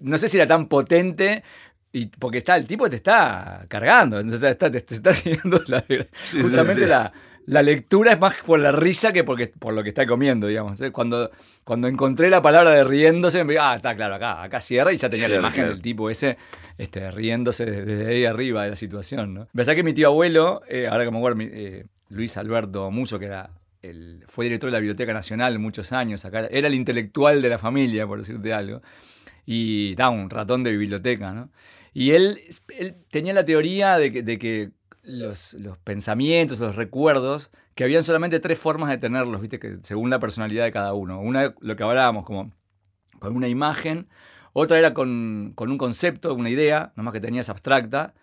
[0.00, 1.44] No sé si era tan potente.
[1.92, 5.62] Y porque está, el tipo te está cargando, entonces te, está riendo.
[5.68, 5.84] La,
[6.30, 7.12] justamente La,
[7.48, 10.80] la, lectura es más por la risa que porque, por lo que está comiendo, digamos.
[10.92, 11.30] Cuando,
[11.64, 15.08] cuando encontré la palabra de riéndose, me ah, está claro, acá, acá cierra y ya
[15.08, 16.36] tenía la imagen del tipo ese
[16.76, 19.34] este, riéndose desde ahí arriba de la situación.
[19.34, 19.48] ¿no?
[19.54, 23.26] Pensá que mi tío abuelo, eh, ahora que me acuerdo, eh, Luis Alberto Muso, que
[23.26, 23.50] era
[23.82, 27.58] el, fue director de la Biblioteca Nacional muchos años, acá, era el intelectual de la
[27.58, 28.82] familia, por decirte algo,
[29.44, 31.50] y da un ratón de biblioteca, ¿no?
[31.94, 32.38] Y él,
[32.76, 34.70] él tenía la teoría de que, de que
[35.08, 39.58] los, pensamientos, los recuerdos, que habían solamente tres formas de tenerlos, ¿viste?
[39.58, 41.20] Que según la personalidad de cada uno.
[41.20, 42.52] Una, lo que hablábamos, como
[43.18, 44.08] con una imagen,
[44.52, 48.14] otra era con, con un concepto, una idea, nomás que tenías abstracta,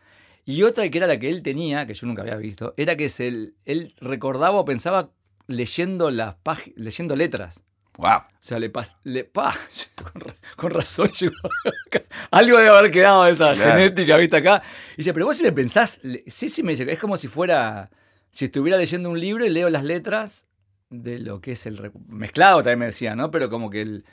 [0.46, 3.12] y otra que era la que él tenía, que yo nunca había visto, era que
[3.20, 5.10] él, él recordaba o pensaba
[5.48, 6.36] leyendo las
[6.76, 7.64] leyendo letras.
[7.98, 8.18] Wow.
[8.18, 9.56] O sea, le, pas le pa
[10.56, 11.12] con, razón
[12.32, 14.62] algo debe haber quedado de esa genética, ¿viste acá?
[14.94, 17.90] Y dice, pero vos si me pensás, sí, sí, me dice, es como si fuera,
[18.32, 20.46] si estuviera leyendo un libro y leo las letras
[20.90, 23.32] de lo que es el mezclado, también me decía, ¿no?
[23.32, 24.06] Pero como que el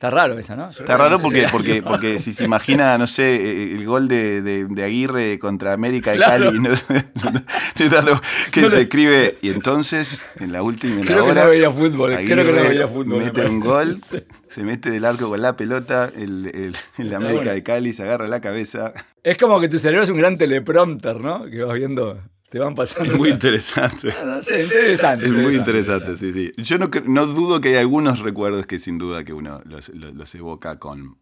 [0.00, 0.68] Está raro esa, ¿no?
[0.70, 4.82] Está raro porque, porque, porque si se imagina, no sé, eh, el gol de, de,
[4.82, 6.70] Aguirre contra América de Cali, ¿no?
[8.50, 11.70] que se escribe, y entonces, en la última en creo la hora, que no veía
[11.70, 13.24] fútbol, Aguirre creo que no veía fútbol.
[13.24, 14.00] Mete un gol,
[14.48, 18.26] se mete del arco con la pelota, el, el, el América de Cali se agarra
[18.26, 18.94] la cabeza.
[19.22, 21.44] Es como que tu cerebro es un gran teleprompter, ¿no?
[21.44, 22.18] Que vas viendo
[22.50, 23.12] te van pasando.
[23.12, 24.14] Es muy interesante.
[24.26, 25.26] No, sé, interesante.
[25.26, 26.52] Es muy interesante, sí, sí.
[26.56, 30.34] Yo no, no, dudo que hay algunos recuerdos que sin duda que uno los, los,
[30.34, 31.16] evoca con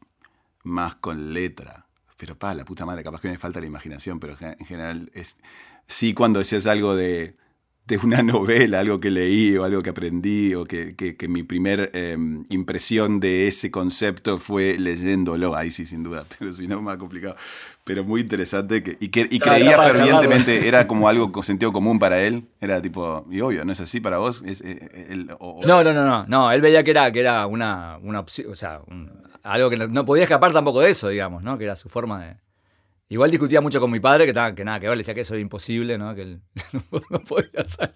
[0.64, 1.86] más con letra.
[2.16, 5.36] Pero pa, la puta madre, capaz que me falta la imaginación, pero en general es.
[5.86, 7.36] Sí, cuando decías algo de
[7.88, 11.90] de una novela, algo que leí o algo que aprendí o que, que, mi primer
[11.94, 16.98] em, impresión de ese concepto fue leyéndolo, ahí sí, sin duda, pero si no, más
[16.98, 17.34] complicado.
[17.84, 21.98] Pero muy interesante que, y, que, y creía fervientemente, era como algo con sentido común
[21.98, 24.42] para él, era tipo, y obvio, ¿no es así para vos?
[24.44, 27.98] Es, eh, eh, no, no, no, no, no, él veía que era, que era una,
[28.02, 28.82] una opción, o sea,
[29.42, 31.56] algo que no podía escapar tampoco de eso, digamos, ¿no?
[31.56, 32.36] Que era su forma de
[33.10, 35.32] Igual discutía mucho con mi padre, que, que nada, que ver, le decía que eso
[35.32, 36.14] era imposible, ¿no?
[36.14, 36.40] Que él
[37.10, 37.94] no podía hacer.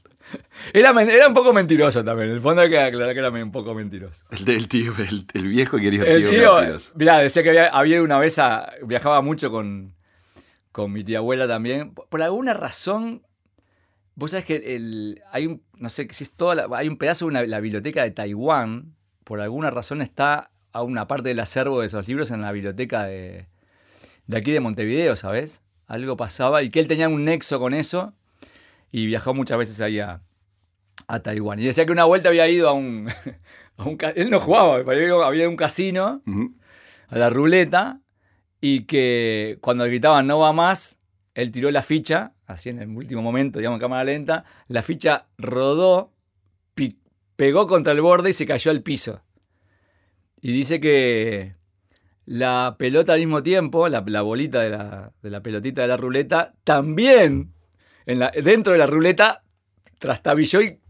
[0.73, 2.31] Era, era, un poco mentiroso también.
[2.31, 4.25] En el fondo hay que aclarar que era un poco mentiroso.
[4.31, 4.95] El del tío,
[5.35, 6.93] el, viejo querido el tío, mentiroso.
[6.97, 8.41] Mirá, decía que había, había una vez,
[8.87, 9.95] viajaba mucho con,
[10.71, 11.93] con mi tía abuela también.
[11.93, 13.27] Por, alguna razón,
[14.15, 17.47] vos sabés que el, hay un, no sé si es toda hay un pedazo de
[17.47, 18.95] la biblioteca de Taiwán,
[19.25, 23.05] por alguna razón está a una parte del acervo de esos libros en la biblioteca
[23.05, 23.52] de
[24.27, 25.63] de aquí de Montevideo, ¿sabes?
[25.87, 28.15] Algo pasaba y que él tenía un nexo con eso
[28.91, 30.21] y viajó muchas veces ahí a,
[31.23, 31.59] Taiwán.
[31.59, 33.09] Y decía que una vuelta había ido a un...
[34.15, 34.77] él no jugaba,
[35.27, 36.23] había un casino,
[37.09, 38.01] a la ruleta,
[38.63, 40.99] y que cuando gritaban no va más,
[41.35, 45.27] él tiró la ficha, así en el último momento, digamos en cámara lenta, la ficha
[45.37, 46.13] rodó,
[47.37, 49.23] pegó contra el borde y se cayó al piso.
[50.41, 51.57] Y dice que
[52.25, 54.71] la pelota al mismo tiempo, la, bolita de
[55.31, 57.53] la, pelotita de la ruleta, también
[58.07, 59.43] en la, dentro de la ruleta
[59.99, 60.81] trastabilló y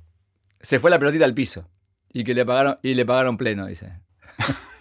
[0.61, 1.68] se fue la pelotita al piso.
[2.12, 4.01] Y que le pagaron, y le pagaron pleno, dice.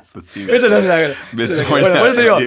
[0.00, 0.46] Eso sí.
[0.48, 2.38] Eso no es la Me suena bueno, digo,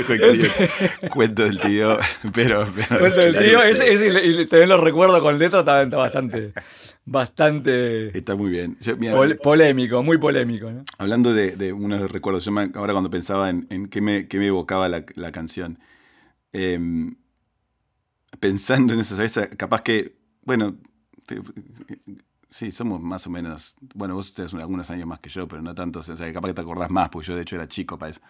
[1.09, 1.97] cuento del tío,
[2.33, 2.67] pero...
[2.99, 3.93] cuento del tío, ese,
[4.25, 6.53] y, también lo recuerdo con letra, está bastante
[7.07, 8.15] bastante.
[8.15, 8.77] Está muy bien.
[9.41, 10.69] polémico, muy polémico.
[10.69, 10.83] ¿no?
[10.99, 14.47] Hablando de, de, unos recuerdos, yo ahora cuando pensaba en, en qué, me, qué, me,
[14.47, 15.79] evocaba la, la canción,
[16.51, 17.15] em,
[18.39, 19.49] pensando en eso, ¿sabes?
[19.57, 20.75] Capaz que, bueno,
[22.49, 23.75] sí, somos más o menos.
[23.93, 26.07] Bueno, vos tenés algunos años más que yo, pero no tantos.
[26.09, 28.21] O sea, capaz que te acordás más, porque yo de hecho era chico para eso.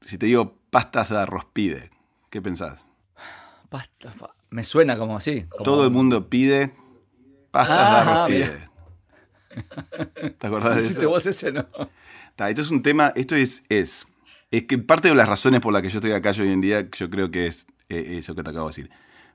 [0.00, 1.90] Si te digo pastas de arroz pide,
[2.30, 2.86] ¿qué pensás?
[3.68, 4.12] Pasta,
[4.50, 5.46] me suena como así.
[5.62, 6.72] Todo el mundo pide
[7.50, 8.70] Pastas ah, de
[10.38, 11.08] ¿Te acordás de eso?
[11.08, 11.66] vos ese no.
[12.38, 14.06] esto es un tema, esto es, es,
[14.50, 16.88] es que parte de las razones por las que yo estoy acá hoy en día,
[16.96, 18.90] yo creo que es eh, eso que te acabo de decir.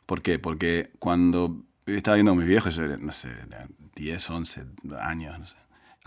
[0.05, 0.39] ¿Por qué?
[0.39, 3.29] Porque cuando estaba viendo a mis viejos, yo no sé,
[3.95, 4.65] 10, 11
[4.99, 5.55] años, no sé.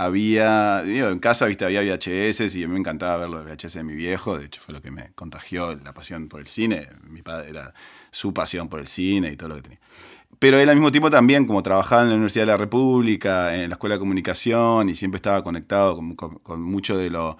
[0.00, 3.82] Había, en casa, viste, había VHS y a mí me encantaba ver los VHS de
[3.82, 7.20] mi viejo, de hecho fue lo que me contagió la pasión por el cine, mi
[7.20, 7.74] padre era
[8.12, 9.80] su pasión por el cine y todo lo que tenía.
[10.38, 13.70] Pero él al mismo tiempo también, como trabajaba en la Universidad de la República, en
[13.70, 17.38] la Escuela de Comunicación, y siempre estaba conectado con, mucho de lo,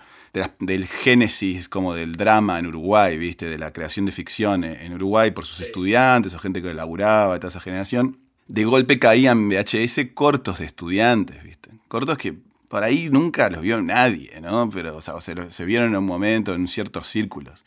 [0.59, 3.47] del génesis como del drama en Uruguay, ¿viste?
[3.47, 7.51] De la creación de ficción en Uruguay por sus estudiantes o gente que laburaba toda
[7.51, 8.19] esa generación.
[8.49, 11.71] De golpe caían VHS cortos de estudiantes, ¿viste?
[11.89, 12.35] Cortos que
[12.69, 14.69] por ahí nunca los vio nadie, ¿no?
[14.71, 17.65] Pero, o sea, se, se vieron en un momento en ciertos círculos.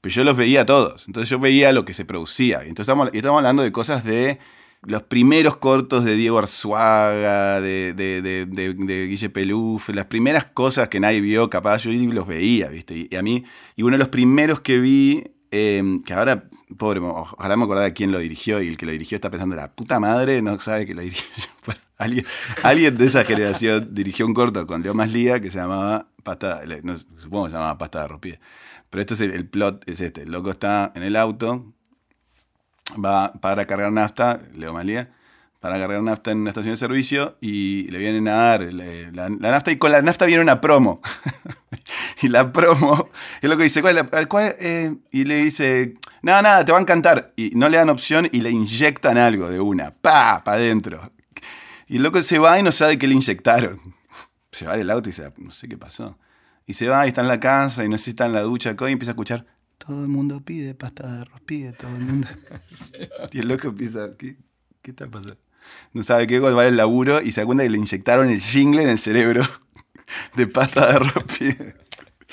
[0.00, 1.06] Pero yo los veía todos.
[1.06, 2.58] Entonces yo veía lo que se producía.
[2.60, 4.40] Entonces estamos, estamos hablando de cosas de
[4.84, 11.20] los primeros cortos de Diego Arzuaga, de, de, Guille Peluf, las primeras cosas que nadie
[11.20, 13.08] vio, capaz yo los veía, ¿viste?
[13.10, 13.44] Y, a mí,
[13.76, 18.12] y uno de los primeros que vi eh, que ahora, pobre, ojalá me acordara quién
[18.12, 20.94] lo dirigió y el que lo dirigió está pensando, la puta madre no sabe que
[20.94, 21.26] lo dirigió.
[22.62, 26.96] alguien, de esa generación dirigió un corto con Leo Maslía que se llamaba Pasta, no,
[26.98, 28.40] supongo que se llamaba Pasta de Rospie.
[28.90, 31.72] Pero este es el, plot, es este, el loco está en el auto,
[33.02, 35.10] va para cargar nafta, Leo Maslía,
[35.62, 39.70] para cargar nafta en una estación de servicio y le vienen a dar la, nafta
[39.70, 41.00] y con la nafta viene una promo.
[42.22, 43.08] y la promo,
[43.40, 44.96] es lo que dice, ¿cuál, cuál eh?
[45.12, 47.32] y le dice, nada, nada, te va a encantar.
[47.36, 51.12] Y no le dan opción y le inyectan algo de una, pa, para adentro.
[51.86, 53.78] Y el loco se va y no sabe qué le inyectaron.
[54.50, 56.18] Se va el auto y dice, no sé qué pasó.
[56.66, 58.42] Y se va y está en la casa y no sé si está en la
[58.42, 59.46] ducha y empieza a escuchar,
[59.78, 62.28] todo el mundo pide pasta de arroz, pide todo el mundo.
[63.32, 64.36] y el loco empieza, ¿qué,
[64.80, 65.36] qué está pasando?
[65.92, 68.82] no sabe qué va el laburo y se da cuenta que le inyectaron el jingle
[68.82, 69.46] en el cerebro
[70.36, 71.24] de pasta de arroz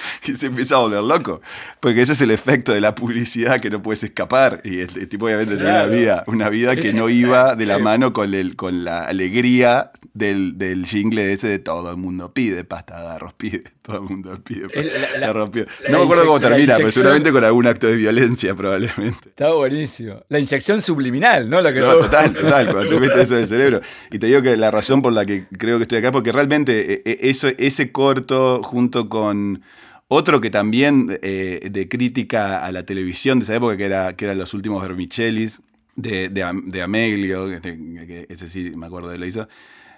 [0.26, 1.42] y se empieza a volver loco.
[1.80, 4.62] Porque ese es el efecto de la publicidad que no puedes escapar.
[4.64, 8.14] Y el, tipo obviamente tiene una vida, una vida que no iba de la mano
[8.14, 13.02] con, el, con la alegría del, del jingle ese de todo el mundo pide pasta
[13.02, 15.68] de arroz, pide, todo el mundo pide pasta arroz, pide.
[15.90, 19.30] No me acuerdo cómo termina, pero seguramente con algún acto de violencia probablemente.
[19.30, 20.24] Está buenísimo.
[20.30, 21.64] La inyección subliminal, ¿no?
[21.70, 23.82] que total, total, cuando te metes eso en el cerebro.
[24.12, 26.94] Y te digo que la razón por la que creo que estoy acá, porque realmente
[26.94, 29.62] eh, eh, eso, ese corto junto con
[30.10, 34.26] otro que también eh, de crítica a la televisión de esa época, que era, que
[34.26, 35.62] eran los últimos Vermicellis,
[35.95, 39.48] de, de, Ameglio, que, ese sí me acuerdo de lo hizo,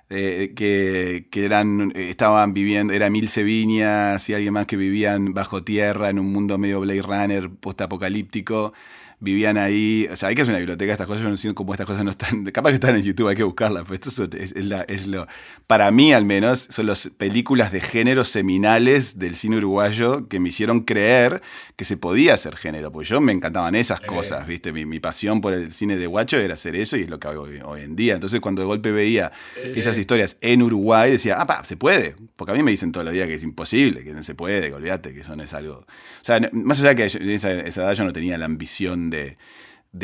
[0.09, 5.63] eh, que, que, eran, estaban viviendo, era Mil Viñas y alguien más que vivían bajo
[5.63, 8.73] tierra en un mundo medio Blade Runner postapocalíptico
[9.21, 10.07] vivían ahí.
[10.11, 11.23] O sea, hay que hacer una biblioteca estas cosas.
[11.23, 12.43] Yo no sé cómo estas cosas no están.
[12.51, 13.83] Capaz que están en YouTube, hay que buscarlas.
[13.83, 15.27] Pero esto es, es, lo.
[15.67, 20.49] Para mí, al menos, son las películas de género seminales del cine uruguayo que me
[20.49, 21.41] hicieron creer
[21.77, 22.91] que se podía hacer género.
[22.91, 24.73] Porque yo me encantaban esas cosas, ¿viste?
[24.73, 27.47] Mi, pasión por el cine de guacho era hacer eso y es lo que hago
[27.65, 28.15] hoy, en día.
[28.15, 29.31] Entonces, cuando de golpe veía
[29.63, 32.15] esas historias en Uruguay, decía, ah, pa, se puede.
[32.35, 34.69] Porque a mí me dicen todos los días que es imposible, que no se puede,
[34.69, 35.73] que olvídate, que eso no es algo.
[35.75, 39.37] O sea, más allá de que esa, esa edad yo no tenía la ambición de,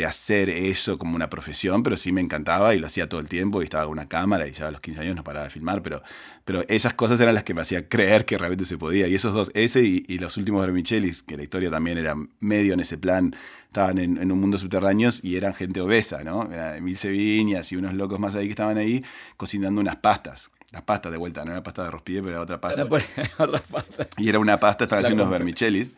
[0.06, 3.62] hacer eso como una profesión, pero sí me encantaba y lo hacía todo el tiempo
[3.62, 5.82] y estaba con una cámara y ya a los 15 años no paraba de filmar,
[5.82, 6.02] pero,
[6.44, 9.08] pero esas cosas eran las que me hacían creer que realmente se podía.
[9.08, 12.80] Y esos dos, ese y, los últimos Vermichelis, que la historia también era medio en
[12.80, 13.34] ese plan,
[13.66, 16.50] estaban en, un mundo subterráneo y eran gente obesa, ¿no?
[16.52, 19.02] Era Emil Viñas y unos locos más ahí que estaban ahí
[19.36, 22.60] cocinando unas pastas las pastas de vuelta, no era pasta de rospille, pero era otra
[22.60, 22.84] pasta.
[23.38, 24.08] otra pasta.
[24.18, 25.92] Y era una pasta, estaban haciendo unos vermichelis.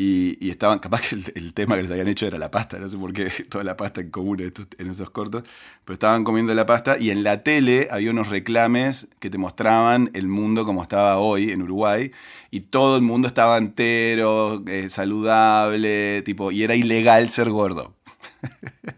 [0.00, 2.96] Y, estaban, capaz que el, tema que les habían hecho era la pasta, no sé
[2.96, 5.42] por qué toda la pasta en común en, esos cortos,
[5.84, 10.12] pero estaban comiendo la pasta y en la tele había unos reclames que te mostraban
[10.14, 12.12] el mundo como estaba hoy en Uruguay
[12.52, 17.96] y todo el mundo estaba entero, eh, saludable, tipo, y era ilegal ser gordo.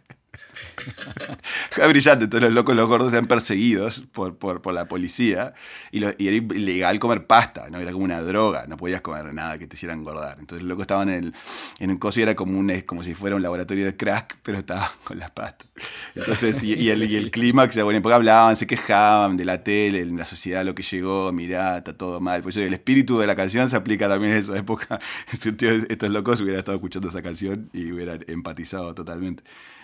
[1.76, 5.54] es brillante, entonces los locos, los gordos eran perseguidos por, por, la policía
[5.90, 7.78] y, era ilegal comer pasta, ¿no?
[7.78, 10.36] Era como una droga, no podías comer nada que te hiciera engordar.
[10.38, 11.34] Entonces los locos estaban en el,
[11.78, 14.58] en el coso y era como, un, como si fuera un laboratorio de crack, pero
[14.58, 15.68] estaban con las pastas.
[16.14, 20.04] Entonces, y, y el, y el clímax, bueno, porque hablaban, se quejaban de la tele,
[20.06, 22.42] la sociedad, lo que llegó, mirá, está todo mal.
[22.42, 24.98] Por eso el espíritu de la canción se aplica también en esa época.
[25.32, 29.42] estos locos hubieran estado escuchando esa canción y hubieran empatizado totalmente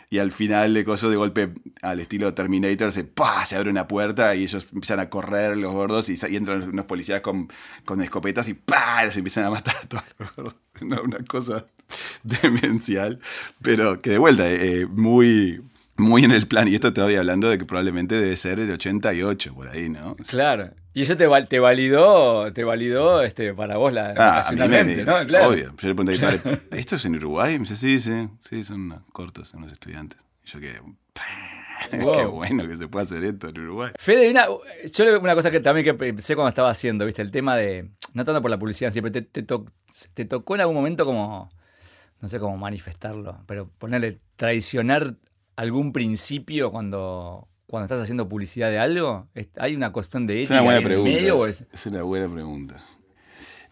[0.09, 3.07] y al final de coso de golpe al estilo Terminator se,
[3.47, 7.21] se abre una puerta y ellos empiezan a correr los gordos y, entran unos policías
[7.21, 7.49] con,
[7.85, 9.09] con escopetas y ¡pah!
[9.11, 10.55] se empiezan a matar a todos los gordos.
[10.81, 11.66] Una, cosa
[12.23, 13.21] demencial,
[13.62, 15.62] pero que de vuelta, eh, eh, muy,
[15.96, 16.68] muy en el plan.
[16.68, 20.16] Y esto te voy hablando de que probablemente debe ser el 88, por ahí, ¿no?
[20.28, 20.70] Claro.
[20.94, 25.26] Y eso te, te validó, te validó este, para vos la, ah, ¿no?
[25.26, 25.48] Claro.
[25.48, 25.74] Obvio.
[25.76, 27.54] Yo le pregunté, ¿esto es en Uruguay?
[27.54, 30.18] Y me dice, sí, sí, sí, son cortos, son los estudiantes.
[30.44, 30.80] Y yo quedé,
[31.90, 33.92] Qué bueno que se pueda hacer esto en Uruguay.
[33.98, 34.46] Fede, una,
[34.90, 37.22] yo una cosa que también que pensé cuando estaba haciendo, ¿viste?
[37.22, 39.42] El tema de, no tanto por la publicidad siempre, te, te,
[40.14, 41.50] te tocó en algún momento como,
[42.20, 45.16] no sé cómo manifestarlo, pero ponerle, traicionar
[45.57, 49.29] algún principio cuando, cuando estás haciendo publicidad de algo?
[49.57, 51.11] ¿Hay una cuestión de ética es una buena pregunta.
[51.11, 51.66] Medio, es...
[51.87, 52.85] una buena pregunta.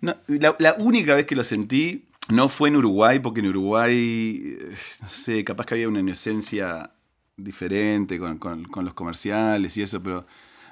[0.01, 4.57] la, única vez que lo sentí no fue en Uruguay, porque en Uruguay,
[5.03, 6.91] no sé, capaz que había una inocencia
[7.37, 10.27] diferente con, los comerciales y eso, pero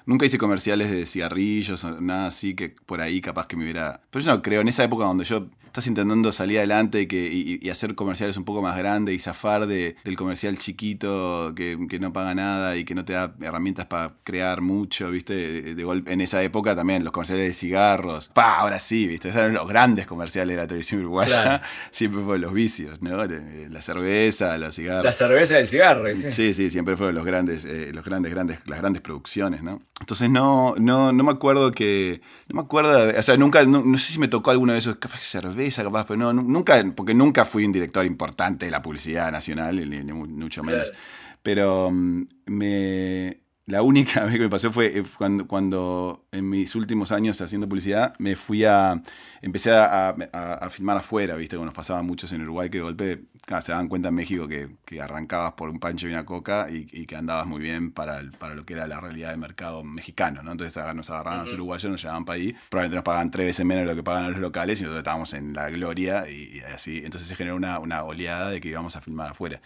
[0.06, 4.00] nunca hice comerciales de cigarrillos o nada así que por ahí capaz que me hubiera...
[4.10, 7.58] Pero yo no creo, en esa época donde yo estás intentando salir adelante y, que,
[7.62, 11.98] y, hacer comerciales un poco más grandes y zafar de, del comercial chiquito que, que,
[11.98, 15.74] no paga nada y que no te da herramientas para crear mucho, ¿viste?
[15.74, 19.28] De, golpe, en esa época también los comerciales de cigarros, pa, ahora sí, ¿viste?
[19.30, 23.24] Esos eran los grandes comerciales de la televisión uruguaya, siempre fueron los vicios, ¿no?
[23.24, 25.06] La cerveza, los cigarros.
[25.06, 26.32] La cerveza y el cigarro, sí.
[26.32, 29.80] Sí, sí, siempre fueron los grandes, eh, los grandes, grandes, las grandes producciones, ¿no?
[30.00, 33.96] Entonces no, no, no me acuerdo que, no me acuerdo, o sea, nunca, no, no
[33.96, 37.44] sé si me tocó alguno de esos, capaz cerveza capaz, pero no, nunca, porque nunca
[37.44, 40.92] fui un director importante de la publicidad nacional, ni, mucho menos.
[41.42, 46.74] Pero mm, me, la única vez que me pasó fue eh, cuando, cuando en mis
[46.74, 49.00] últimos años haciendo publicidad me fui a.
[49.40, 50.14] Empecé a,
[50.70, 51.56] filmar afuera, ¿viste?
[51.56, 53.22] Como nos pasaba muchos en Uruguay que de golpe
[53.60, 54.68] se daban cuenta en México que,
[55.00, 58.64] arrancabas por un pancho y una coca y, que andabas muy bien para, para lo
[58.64, 60.52] que era la realidad del mercado mexicano, ¿no?
[60.52, 62.54] Entonces nos agarraban a los uruguayos, nos llevaban para ahí.
[62.70, 65.34] Probablemente nos pagaban tres veces menos de lo que pagan los locales y nosotros estábamos
[65.34, 66.98] en la gloria y, así.
[67.04, 69.60] Entonces se generó una, una oleada de que íbamos a filmar afuera.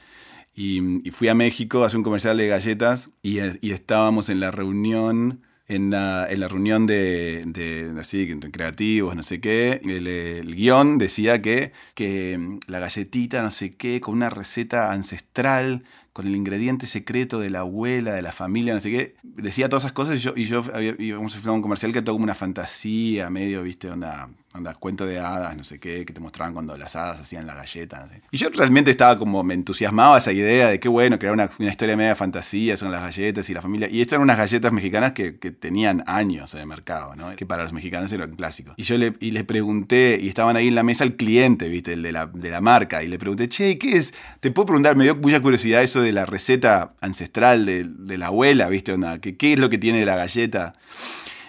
[0.56, 3.38] Y, fui a México a hacer un comercial de galletas y,
[3.70, 10.06] estábamos en la reunión en la, reunión de, de, así, creativos, no sé qué, el,
[10.06, 15.82] el, guion decía que, que la galletita, no sé qué, con una receta ancestral,
[16.16, 19.84] con el ingrediente secreto de la abuela, de la familia, no sé qué, decía todas
[19.84, 20.64] esas cosas y yo,
[20.98, 25.04] íbamos a un comercial que era todo como una fantasía, medio, viste, onda Anda, cuento
[25.04, 28.08] de hadas, no sé qué, que te mostraban cuando las hadas hacían la galleta.
[28.30, 31.70] Y yo realmente estaba como, me entusiasmaba esa idea de qué bueno, crear una, una
[31.70, 33.88] historia media de fantasía, son las galletas y la familia.
[33.90, 37.34] Y estas eran unas galletas mexicanas que, tenían años en el mercado, ¿no?
[37.36, 38.74] Que para los mexicanos eran clásicos.
[38.76, 41.92] Y yo le, y le pregunté, y estaban ahí en la mesa el cliente, ¿viste?
[41.92, 43.02] El de la, de la marca.
[43.02, 44.14] Y le pregunté, che, ¿qué es?
[44.40, 48.26] Te puedo preguntar, me dio mucha curiosidad eso de la receta ancestral de, de la
[48.26, 48.92] abuela, ¿viste?
[48.92, 50.74] Onda, ¿qué, ¿Qué es lo que tiene la galleta?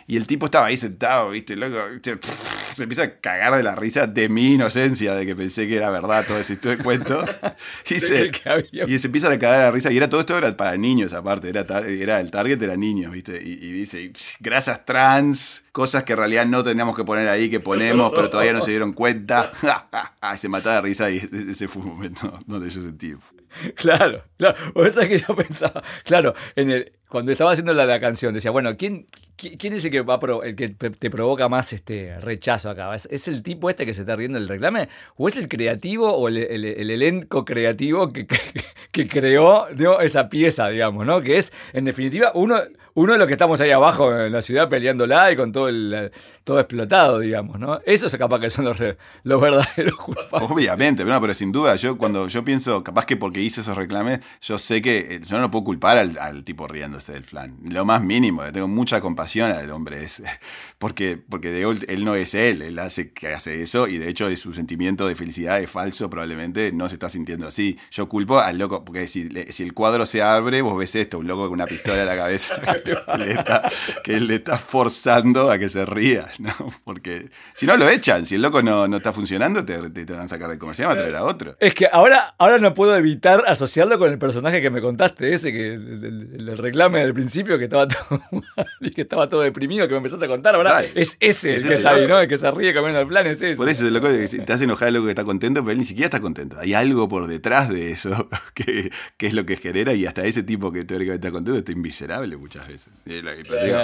[0.10, 1.58] Y el tipo estaba ahí sentado, ¿viste?
[1.58, 5.76] Loco, se empieza a cagar de la risa de mi inocencia, de que pensé que
[5.76, 7.26] era verdad todo ese cuento.
[7.90, 8.32] Y se,
[8.88, 9.92] y se empieza a cagar de la risa.
[9.92, 11.50] Y era todo esto era para niños, aparte.
[11.50, 13.42] Era, era el target era niños, ¿viste?
[13.44, 18.12] Y, dice, grasas trans, cosas que en realidad no teníamos que poner ahí, que ponemos,
[18.16, 19.52] pero todavía no se dieron cuenta.
[20.34, 23.14] y se mataba de risa y ese fue un momento donde yo sentí.
[23.76, 24.58] Claro, claro.
[24.76, 28.76] O esa que yo pensaba, claro, en el, cuando estaba haciendo la, canción, decía, bueno,
[28.78, 29.06] ¿quién,
[29.38, 32.94] ¿quién es el que, va el que te provoca más este rechazo acá?
[32.96, 34.90] ¿Es, el tipo este que se está riendo del reclame?
[35.16, 38.28] ¿O es el creativo o el, elenco creativo que,
[38.92, 39.70] que, creó
[40.02, 41.22] esa pieza, digamos, ¿no?
[41.22, 42.58] Que es, en definitiva, uno,
[42.98, 46.12] uno de los que estamos ahí abajo en la ciudad peleándola y con todo el
[46.44, 47.80] todo explotado, digamos, ¿no?
[47.86, 48.78] Eso es capaz que son los,
[49.24, 50.50] los verdaderos culpables.
[50.50, 54.22] Obviamente, no, pero sin duda, yo cuando yo pienso, capaz que porque hice esos reclames,
[54.42, 56.68] yo sé que eh, yo no puedo culpar al, al tipo
[56.98, 57.58] riéndose del flan.
[57.64, 60.22] Lo más mínimo, tengo mucha compasión al hombre, es,
[60.78, 64.34] porque, porque de, él no es él, él hace que hace eso y de hecho
[64.36, 67.78] su sentimiento de felicidad es falso, probablemente no se está sintiendo así.
[67.92, 71.28] Yo culpo al loco, porque si, si el cuadro se abre, vos ves esto, un
[71.28, 72.56] loco con una pistola en la cabeza.
[74.04, 76.54] que le está forzando a que se ría, ¿no?
[76.84, 80.26] Porque si no lo echan, si el loco no, no está funcionando, te, te, van
[80.26, 81.56] a sacar del comercial van a traer a otro.
[81.60, 85.52] Es que ahora, ahora no puedo evitar asociarlo con el personaje que me contaste, ese
[85.52, 88.22] que el, reclame del principio que estaba todo,
[88.96, 91.96] que estaba todo deprimido, que me empezaste a contar, ahora es ese el que está
[91.96, 92.20] ahí, ¿no?
[92.20, 93.56] El que se ríe comiendo el plan, es ese.
[93.56, 96.06] Por eso loco te hace enojar el loco que está contento, pero él ni siquiera
[96.06, 96.58] está contento.
[96.60, 100.44] Hay algo por detrás de eso que, que es lo que genera y hasta ese
[100.44, 102.94] tipo que teóricamente está contento está inviserable muchas veces.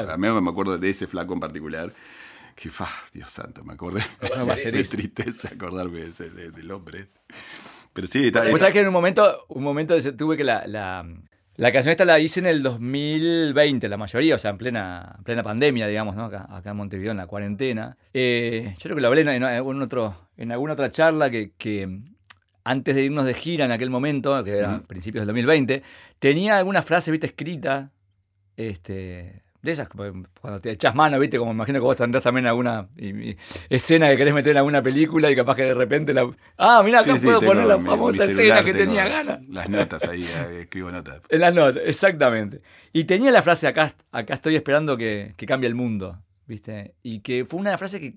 [0.10, 1.94] A mí me acuerdo de ese flaco en particular.
[2.56, 4.02] Que, fa, Dios santo, me acordé.
[4.48, 7.08] Va a ser de tristeza acordarme de ese, del hombre.
[7.94, 8.48] Pero sí, está.
[8.48, 11.04] Pues sabes que en un momento, un momento tuve que la, la,
[11.56, 15.44] la, canción esta la hice en el 2020, la mayoría, o sea, en plena, plena
[15.44, 16.26] pandemia, digamos, ¿no?
[16.26, 17.98] Acá, acá en Montevideo, en la cuarentena.
[18.14, 22.00] Eh, yo creo que lo hablé en, algún otro, en alguna otra charla que, que
[22.64, 25.84] antes de irnos de gira en aquel momento, que era principios del 2020,
[26.20, 27.92] tenía alguna frase, viste, escrita
[28.58, 31.38] este, de esas, cuando te echas mano, ¿viste?
[31.38, 32.90] Como imagino que vos tendrás también alguna
[33.70, 36.30] escena que querés meter en alguna película y capaz que de repente la.
[36.58, 39.40] Ah, mira, acá puedo poner la famosa escena que tenía ganas.
[39.48, 40.26] Las notas ahí,
[40.60, 41.22] escribo notas.
[41.30, 42.62] En las notas, exactamente.
[42.92, 46.96] Y tenía la frase acá, acá estoy esperando que, que cambie el mundo, ¿viste?
[47.02, 48.16] Y que fue una frase que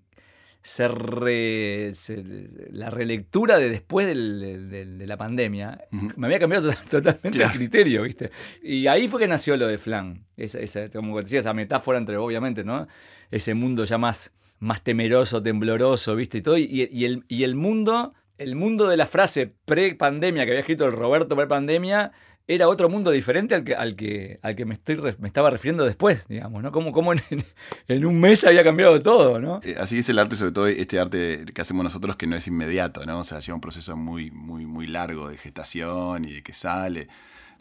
[0.67, 2.25] se,
[2.73, 5.79] la relectura de después de la pandemia
[6.17, 8.33] me había cambiado totalmente el criterio, ¿viste?
[8.63, 10.25] Y ahí fue que nació lo de Flan.
[10.37, 12.89] Esa, como decía, esa metáfora entre, obviamente, ¿no?
[13.31, 16.39] Ese mundo ya más, más temeroso, tembloroso, ¿viste?
[16.39, 16.59] Y todo.
[16.59, 20.93] Y, el, y el mundo, el mundo de la frase pre-pandemia que había escrito el
[20.93, 22.11] Roberto pre-pandemia
[22.49, 25.85] era otro mundo diferente al que, al que, al que me, estoy, me estaba refiriendo
[25.85, 26.71] después, digamos, ¿no?
[26.71, 29.59] Como, como en, un mes había cambiado todo, ¿no?
[29.81, 33.05] Así es el arte, sobre todo este arte que hacemos nosotros que no es inmediato,
[33.05, 33.20] ¿no?
[33.20, 37.09] O sea, lleva un proceso muy, muy, muy largo de gestación y de que sale.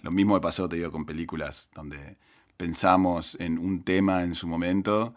[0.03, 2.18] Lo mismo me pasó, te digo, con películas donde
[2.57, 5.16] pensamos en un tema en su momento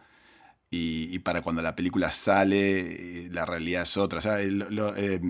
[0.70, 4.18] y, para cuando la película sale, eh, la realidad es otra.
[4.18, 5.20] O sea, eh,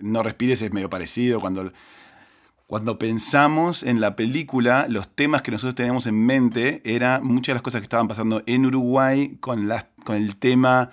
[0.00, 1.40] No Respires es medio parecido.
[1.40, 1.70] Cuando,
[2.70, 7.54] cuando pensamos en la película, los temas que nosotros teníamos en mente eran muchas de
[7.54, 10.90] las cosas que estaban pasando en Uruguay con, las, con el tema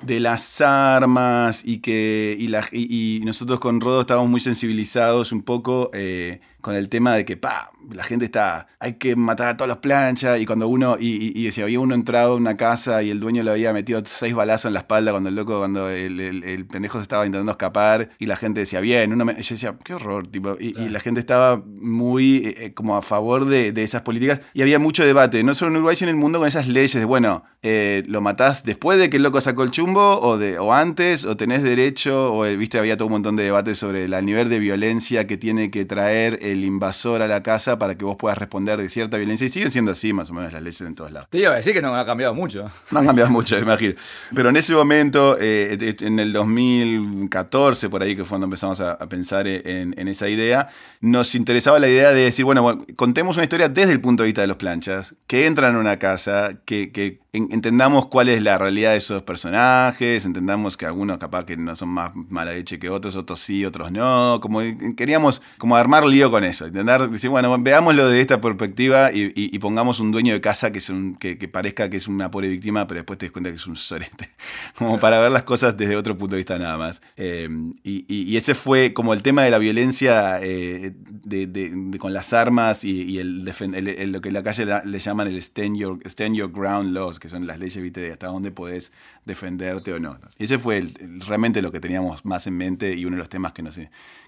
[0.00, 5.42] de las armas y que y, la, y, nosotros con Rodo estábamos muy sensibilizados un
[5.42, 9.56] poco eh, con el tema de que, pa, la gente está, hay que matar a
[9.58, 13.02] todas las planchas y cuando uno, y, y, si había uno entrado a una casa
[13.02, 15.90] y el dueño le había metido seis balazos en la espalda cuando el loco, cuando
[15.90, 19.54] el, el, pendejo se estaba intentando escapar y la gente decía, bien, uno me, yo
[19.54, 23.72] decía, qué horror, tipo, y, la gente estaba muy eh, eh, como a favor de,
[23.72, 26.38] de, esas políticas y había mucho debate, no solo en Uruguay, sino en el mundo
[26.38, 29.70] con esas leyes de, bueno, eh, lo matás después de que el loco sacó el
[29.70, 33.44] chumbo o, de, o antes, o tenés derecho, o viste, había todo un montón de
[33.44, 37.78] debates sobre el nivel de violencia que tiene que traer el invasor a la casa
[37.78, 39.46] para que vos puedas responder de cierta violencia.
[39.46, 41.28] Y siguen siendo así, más o menos, las leyes en todos lados.
[41.30, 42.70] Te iba a decir que no ha cambiado mucho.
[42.90, 43.94] No han cambiado mucho, imagino.
[44.34, 48.98] Pero en ese momento, eh, en el 2014, por ahí que fue cuando empezamos a,
[49.08, 50.68] pensar en, esa idea,
[51.00, 54.40] nos interesaba la idea de decir, bueno, contemos una historia desde el punto de vista
[54.40, 58.92] de los planchas, que entran a una casa, que, que entendamos cuál es la realidad
[58.92, 63.16] de esos personajes, entendamos que algunos capaz que no son más mala leche que otros,
[63.16, 64.60] otros sí, otros no, como
[64.96, 70.00] queríamos como armar lío con eso, intentar decir, bueno, veámoslo de esta perspectiva y, pongamos
[70.00, 73.00] un dueño de casa que, es un, que, parezca que es una pobre víctima, pero
[73.00, 74.28] después te des cuenta que es un sorete,
[74.78, 77.00] como para ver las cosas desde otro punto de vista nada más.
[77.16, 77.48] Eh,
[77.82, 83.18] y, ese fue como el tema de la violencia eh, de, con las armas y,
[83.18, 87.18] el, lo que en la calle le llaman el stand your, stand your ground laws,
[87.18, 88.92] que son las leyes, viste, de hasta dónde podés
[89.24, 90.18] defenderte o no.
[90.38, 90.86] Ese fue
[91.26, 93.78] realmente lo que teníamos más en mente y uno de los temas que nos,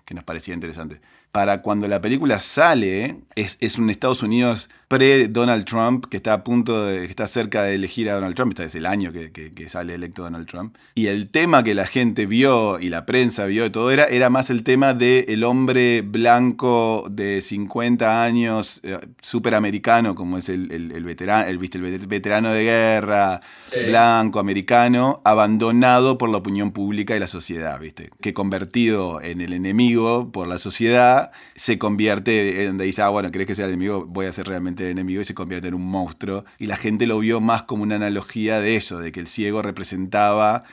[0.05, 1.01] que nos parecía interesante
[1.33, 6.45] para cuando la película sale, es, es un Estados Unidos pre-Donald Trump, que está a
[6.45, 9.33] punto de, que está cerca de elegir a Donald Trump, este es el año que,
[9.33, 10.77] que, sale electo Donald Trump.
[10.95, 14.31] Y el tema que la gente vio y la prensa vio y todo era, era
[14.31, 20.49] más el tema del el hombre blanco de 50 años, eh, súper americano, como es
[20.49, 21.79] el, el, veterano, el, ¿viste?
[21.79, 23.41] el veterano de guerra,
[23.89, 28.11] blanco, americano, abandonado por la opinión pública y la sociedad, ¿viste?
[28.21, 31.16] que convertido en el enemigo por la sociedad
[31.55, 34.05] se convierte en donde dice, ah, bueno, ¿crees que sea el enemigo?
[34.07, 36.45] Voy a ser realmente el enemigo y se convierte en un monstruo.
[36.59, 39.63] Y la gente lo vio más como una analogía de eso, de que el ciego
[39.63, 40.65] representaba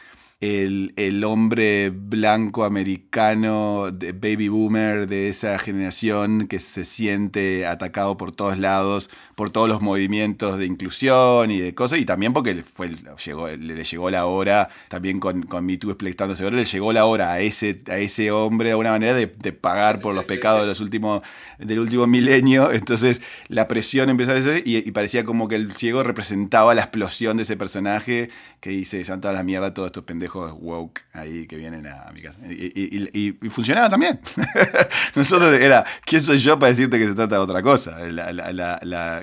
[0.43, 8.35] el, hombre blanco americano, de baby boomer de esa generación que se siente atacado por
[8.35, 12.91] todos lados, por todos los movimientos de inclusión y de cosas, y también porque fue,
[13.25, 17.05] llegó, le, llegó la hora, también con, con Me Too explicándose ahora, le llegó la
[17.05, 20.67] hora a ese, a ese hombre de alguna manera de, pagar por los pecados De
[20.67, 21.21] los últimos,
[21.57, 26.03] del último milenio, entonces la presión empezó a decir y, parecía como que el ciego
[26.03, 28.29] representaba la explosión de ese personaje
[28.59, 32.39] que dice, toda la mierda, todos estos pendejos woke ahí que vienen a, mi casa.
[32.43, 34.19] Y, funcionaba también.
[35.15, 37.97] Nosotros era, ¿quién soy yo para decirte que se trata de otra cosa?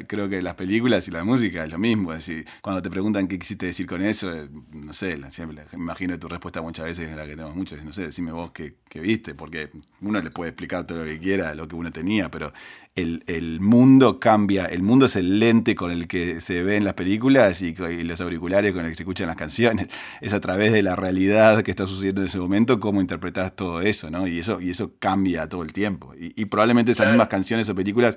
[0.07, 2.13] creo que las películas y la música es lo mismo.
[2.13, 6.19] Es decir, cuando te preguntan qué quisiste decir con eso, eh, no sé, siempre, imagino
[6.19, 7.83] tu respuesta muchas veces es la que tenemos muchas.
[7.85, 11.55] No sé, decime vos qué viste, porque uno le puede explicar todo lo que quiera,
[11.55, 12.53] lo que uno tenía, pero
[13.01, 17.63] el, mundo cambia, el mundo es el lente con el que se ven las películas
[17.63, 19.89] y, los auriculares con el que se escuchan las canciones.
[20.21, 23.81] Es a través de la realidad que está sucediendo en ese momento cómo interpretas todo
[23.81, 24.27] eso, ¿no?
[24.27, 26.15] Y eso, y eso cambia todo el tiempo.
[26.19, 28.17] Y, probablemente esas mismas canciones o películas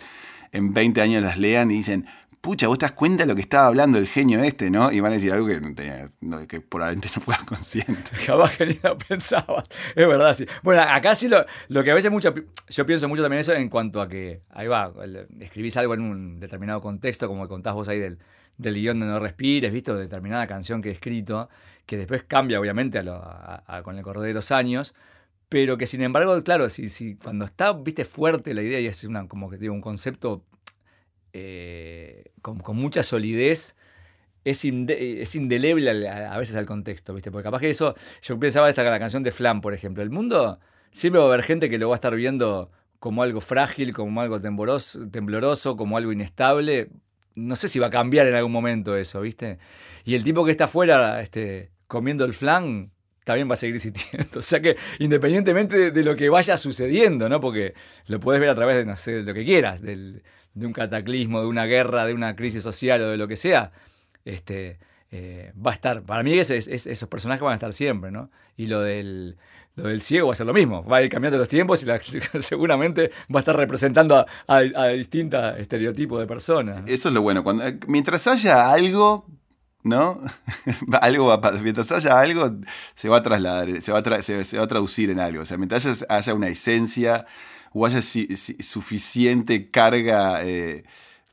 [0.51, 2.05] en 20 años las lean y dicen,
[2.43, 4.91] pucha, vos te das cuenta de lo que estaba hablando el genio este, ¿no?
[4.91, 6.09] Y van a decir algo que, no tenía,
[6.45, 8.13] que probablemente no fuera consciente.
[8.17, 9.63] Jamás que ni lo pensabas.
[9.95, 10.45] Es verdad, sí.
[10.61, 12.33] Bueno, acá sí lo, lo que a veces mucho,
[12.67, 14.91] yo pienso mucho también eso en cuanto a que, ahí va,
[15.39, 18.19] escribís algo en un determinado contexto, como contás vos ahí del,
[18.57, 19.93] del guion de No Respires, ¿viste?
[19.93, 21.47] determinada canción que he escrito,
[21.85, 23.01] que después cambia obviamente
[23.85, 24.95] con el correr de los años,
[25.47, 29.07] pero que sin embargo, claro, si, si cuando está, viste, fuerte la idea y es
[29.29, 30.43] como que digo, un concepto
[31.33, 33.75] eh, con, mucha solidez,
[34.45, 37.31] es, es indeleble a, veces al contexto, ¿viste?
[37.31, 40.03] Porque capaz que eso, yo pensaba esta la canción de Flam, por ejemplo.
[40.03, 40.59] El mundo
[40.91, 44.21] siempre va a haber gente que lo va a estar viendo como algo frágil, como
[44.21, 46.89] algo tembloroso, como algo inestable.
[47.35, 49.57] No sé si va a cambiar en algún momento eso, ¿viste?
[50.05, 52.91] Y el tipo que está afuera este, comiendo el flan
[53.23, 54.39] también va a seguir existiendo.
[54.39, 57.39] O sea que independientemente de, lo que vaya sucediendo, ¿no?
[57.39, 57.73] Porque
[58.07, 59.81] lo puedes ver a través de, de lo que quieras,
[60.53, 63.71] de un cataclismo, de una guerra, de una crisis social o de lo que sea,
[64.25, 64.79] este,
[65.11, 68.29] eh, va a estar, para mí esos personajes van a estar siempre, ¿no?
[68.55, 69.37] Y lo del,
[69.75, 71.87] lo del ciego va a ser lo mismo, va a ir cambiando los tiempos y
[72.41, 76.83] seguramente va a estar representando a, distintos estereotipos de personas.
[76.87, 79.27] Eso es lo bueno, cuando, mientras haya algo
[79.83, 80.21] ¿no?
[81.01, 82.51] algo va a Mientras haya algo,
[82.95, 85.41] se va a trasladar, se va a, se, va a traducir en algo.
[85.41, 87.25] O sea, mientras haya, una esencia
[87.73, 90.83] o haya suficiente carga eh,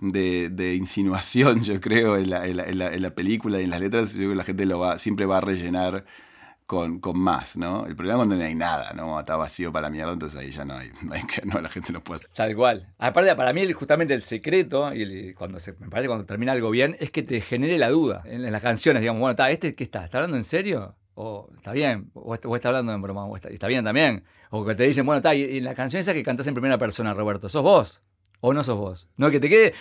[0.01, 4.31] de, insinuación, yo creo, en la, en, la, película y en las letras, yo creo
[4.31, 6.05] que la gente lo siempre va a rellenar
[6.71, 7.85] con, más, ¿no?
[7.87, 9.19] El problema es cuando no hay nada, ¿no?
[9.19, 10.93] Está vacío para la mierda, entonces ahí ya no hay,
[11.63, 12.21] la gente no puede.
[12.33, 12.87] Tal cual.
[12.97, 14.93] Aparte, para mí, justamente el secreto,
[15.37, 18.23] cuando me parece cuando termina algo bien, es que te genere la duda.
[18.25, 20.05] En, las canciones, digamos, bueno, está, ¿este qué está?
[20.05, 20.95] ¿Está hablando en serio?
[21.15, 24.23] O está bien, o está, hablando en broma, o está, bien también.
[24.51, 27.15] O que te dicen, bueno, está, y, la canción esa que cantas en primera persona,
[27.15, 28.03] Roberto, sos vos.
[28.43, 29.09] ¿O no sos vos?
[29.19, 29.75] No, que te quede.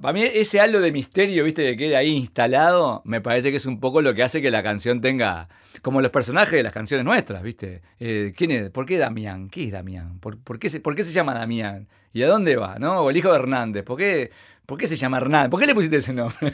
[0.00, 3.66] Para mí, ese halo de misterio, viste, que quede ahí instalado, me parece que es
[3.66, 5.48] un poco lo que hace que la canción tenga.
[5.82, 7.82] Como los personajes de las canciones nuestras, viste.
[7.98, 8.70] Eh, ¿Quién es?
[8.70, 9.50] ¿Por qué Damián?
[9.50, 10.20] ¿Qué es Damián?
[10.20, 11.88] ¿Por, qué se, ¿Por, qué se, llama Damián?
[12.12, 12.78] ¿Y a dónde va?
[12.78, 13.00] ¿No?
[13.00, 13.82] O el hijo de Hernández.
[13.84, 14.30] ¿Por qué,
[14.66, 15.50] ¿por qué se llama Hernández?
[15.50, 16.52] ¿Por qué le pusiste ese nombre?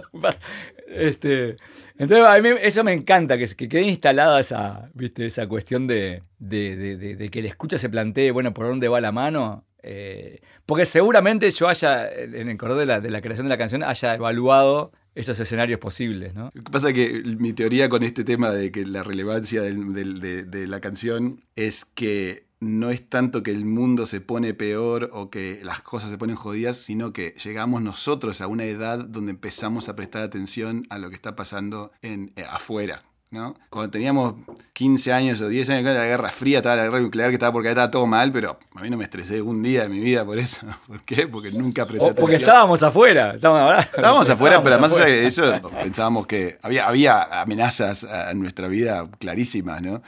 [0.88, 1.56] este,
[1.98, 5.26] entonces, a mí eso me encanta, que, que quede instalada esa, ¿viste?
[5.26, 10.40] esa cuestión de, que el escucha se plantee, bueno, por dónde va la mano eh,
[10.66, 13.82] porque seguramente yo haya, en el corredor de la, de la, creación de la canción,
[13.82, 16.34] haya evaluado esos escenarios posibles.
[16.34, 16.50] ¿no?
[16.54, 20.66] Lo que pasa es que mi teoría con este tema de que la relevancia de,
[20.68, 25.60] la canción es que no es tanto que el mundo se pone peor o que
[25.64, 29.96] las cosas se ponen jodidas, sino que llegamos nosotros a una edad donde empezamos a
[29.96, 33.02] prestar atención a lo que está pasando en, eh, afuera.
[33.30, 33.54] ¿no?
[33.70, 34.34] Cuando teníamos
[34.72, 37.68] 15 años o 10 años, la Guerra Fría, estaba la guerra nuclear, que estaba porque
[37.68, 40.38] estaba todo mal, pero a mí no me estresé un día de mi vida por
[40.38, 40.66] eso.
[40.86, 41.28] ¿Por qué?
[41.28, 42.22] Porque nunca presté atención.
[42.22, 43.34] Porque estábamos afuera.
[43.36, 49.08] Estábamos, estábamos afuera, pero además de eso pensábamos que había, había amenazas en nuestra vida
[49.18, 50.02] clarísimas, ¿no?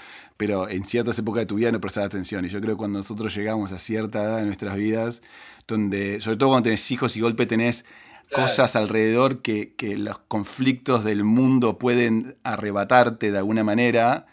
[0.45, 2.45] Pero en ciertas épocas de tu vida no prestabas atención.
[2.45, 5.23] Y yo creo que cuando nosotros llegamos a cierta edad de nuestras vidas,
[5.69, 7.85] donde, sobre todo cuando tenés hijos y golpe tenés
[8.35, 14.27] cosas alrededor que, los conflictos del mundo pueden arrebatarte de alguna manera,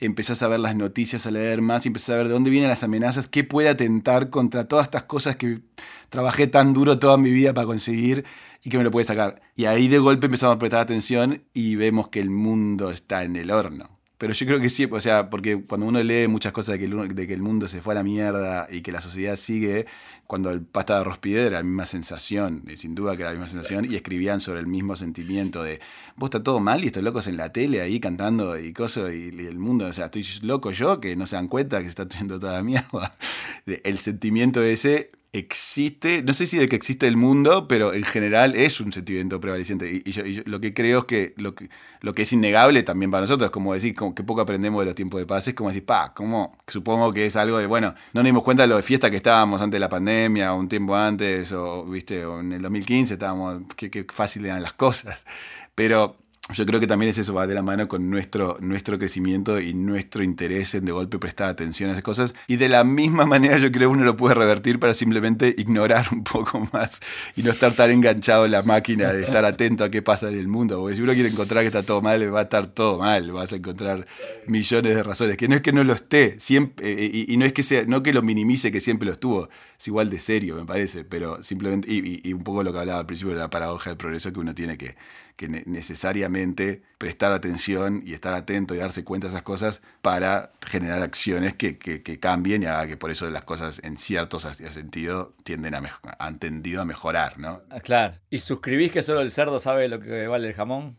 [0.00, 2.68] empezás a ver las noticias, a leer más y empezás a ver de dónde vienen
[2.68, 5.62] las amenazas, qué puede atentar contra todas estas cosas que
[6.10, 8.26] trabajé tan duro toda mi vida para conseguir
[8.62, 9.40] y que me lo puede sacar.
[9.56, 13.36] Y ahí de golpe empezamos a prestar atención y vemos que el mundo está en
[13.36, 13.93] el horno.
[14.16, 16.84] Pero yo creo que sí, o sea, porque cuando uno lee muchas cosas de que,
[16.84, 19.86] el, de que el mundo se fue a la mierda y que la sociedad sigue,
[20.26, 23.48] cuando el pasta de Rospide era la misma sensación, sin duda que era la misma
[23.48, 25.80] sensación, y escribían sobre el mismo sentimiento de,
[26.16, 29.28] vos está todo mal y estos locos en la tele ahí cantando y cosas, y,
[29.28, 32.04] el mundo, o sea, estoy loco yo, que no se dan cuenta que se está
[32.04, 33.16] haciendo toda la mierda.
[33.66, 38.54] El sentimiento ese existe, no sé si de que existe el mundo, pero en general
[38.54, 39.90] es un sentimiento prevaleciente.
[40.04, 41.68] Y, lo que creo es que lo, que
[42.00, 44.94] lo que es innegable también para nosotros, como decir, como que poco aprendemos de los
[44.94, 48.20] tiempos de paz, es como decir, pa, como supongo que es algo de, bueno, no
[48.20, 50.68] nos dimos cuenta de lo de fiesta que estábamos antes de la pandemia, o un
[50.68, 55.26] tiempo antes, o, viste, en el 2015 estábamos, qué fácil eran las cosas.
[55.74, 56.16] Pero
[56.52, 59.72] yo creo que también es eso, va de la mano con nuestro, nuestro crecimiento y
[59.72, 62.34] nuestro interés en de golpe prestar atención a esas cosas.
[62.46, 66.06] Y de la misma manera yo creo que uno lo puede revertir para simplemente ignorar
[66.12, 67.00] un poco más
[67.34, 70.36] y no estar tan enganchado en la máquina de estar atento a qué pasa en
[70.36, 70.80] el mundo.
[70.80, 73.54] Porque si uno quiere encontrar que está todo mal, va a estar todo mal, vas
[73.54, 74.06] a encontrar
[74.46, 75.38] millones de razones.
[75.38, 78.02] Que no es que no lo esté, siempre, eh, y, no es que sea, no
[78.02, 81.88] que lo minimice que siempre lo estuvo, es igual de serio, me parece, pero simplemente,
[81.90, 84.54] y un poco lo que hablaba al principio de la paradoja del progreso que uno
[84.54, 84.94] tiene que
[85.36, 91.02] que necesariamente prestar atención y estar atento y darse cuenta de esas cosas para generar
[91.02, 91.78] acciones que,
[92.20, 95.82] cambien y haga que por eso las cosas en ciertos sentido tienden a
[96.18, 97.62] han tendido a mejorar, ¿no?
[97.70, 98.14] Ah, claro.
[98.30, 100.96] ¿Y suscribís que solo el cerdo sabe lo que vale el jamón?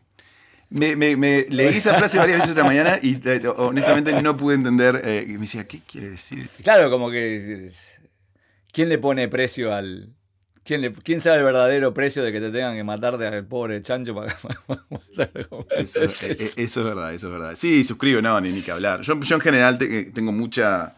[0.68, 0.94] Me,
[1.48, 5.00] leí esa frase varias veces esta mañana y eh, honestamente no pude entender.
[5.04, 6.48] Eh, me decía, ¿qué quiere decir?
[6.62, 7.70] Claro, como que.
[8.72, 10.12] ¿Quién le pone precio al,
[10.66, 14.32] ¿Quién, sabe el verdadero precio de que te tengan que matarte al pobre chancho para,
[15.76, 17.54] eso, e, e, eso, es verdad, eso es verdad.
[17.54, 19.00] Sí, suscribo, no, ni, ni que hablar.
[19.02, 20.96] Yo, en general tengo mucha...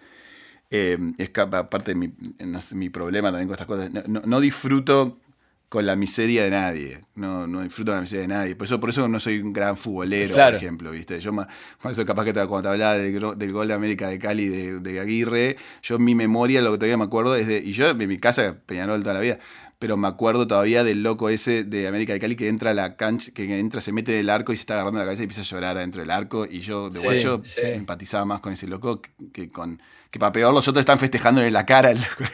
[0.71, 0.99] Eh,
[1.35, 2.13] aparte de mi,
[2.75, 3.91] mi, problema también con estas cosas.
[4.07, 5.19] no disfruto
[5.69, 7.01] con la miseria de nadie.
[7.15, 8.57] No, no disfruto la miseria de nadie.
[8.57, 11.21] Por eso, por eso no soy un gran futbolero, por ejemplo, ¿viste?
[11.21, 11.47] Yo más,
[11.91, 15.57] eso capaz que cuando te hablaba del, gol de América de Cali de, de, Aguirre,
[15.83, 17.59] yo mi memoria lo que todavía me acuerdo es de.
[17.59, 19.39] Y yo en mi casa, Peñarol toda la vida.
[19.79, 22.97] pero me acuerdo todavía del loco ese de América de Cali que entra a la
[22.97, 25.25] cancha, que entra, se mete en el arco y se está agarrando la cabeza y
[25.25, 26.47] empieza a llorar adentro del arco.
[26.47, 29.03] Y yo, de guacho, empatizaba más con ese loco
[29.33, 29.83] que, con.
[30.11, 32.25] Que para peor los otros están festejando en la cara loco.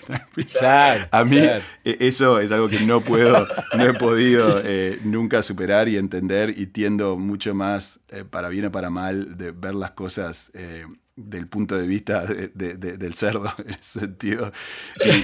[1.10, 5.88] a mí e, eso es algo que no puedo, no he podido eh, nunca superar
[5.88, 9.90] y entender y tiendo mucho más, eh, para bien o para mal, de ver las
[9.92, 10.84] cosas eh,
[11.16, 14.52] del punto de vista del cerdo, en ese sentido.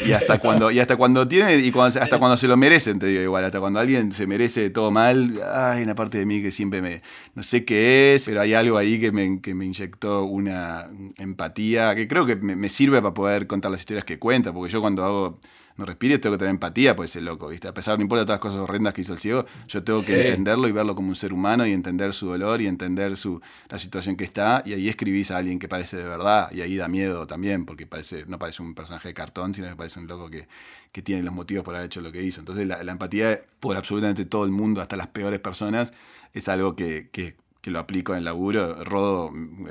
[0.07, 3.23] Y, hasta cuando, y hasta cuando tiene, y hasta cuando se lo merecen, te digo
[3.23, 6.81] igual, hasta cuando alguien se merece todo mal, hay una parte de mí que siempre
[6.81, 7.03] me,
[7.35, 10.89] no sé qué es, pero hay algo ahí que me, que me inyectó una
[11.19, 14.73] empatía, que creo que me, me sirve para poder contar las historias que cuenta, porque
[14.73, 15.41] yo cuando hago
[15.81, 17.67] no respire, tengo que tener empatía por ese loco, ¿viste?
[17.67, 20.29] A pesar, no importa todas las cosas horrendas que hizo el ciego, yo tengo que
[20.29, 23.79] entenderlo y verlo como un ser humano y entender su dolor y entender su, la
[23.79, 24.63] situación que está.
[24.67, 27.87] Y ahí escribís a alguien que parece de verdad y ahí da miedo también, porque
[27.87, 30.47] parece, no parece un personaje de cartón, sino que parece un loco que,
[30.93, 32.41] que tiene los motivos por haber hecho lo que hizo.
[32.41, 35.93] Entonces la, empatía por absolutamente todo el mundo, hasta las peores personas,
[36.35, 38.85] es algo que, que que lo aplico en el laburo.
[38.85, 39.69] Rodo, mi,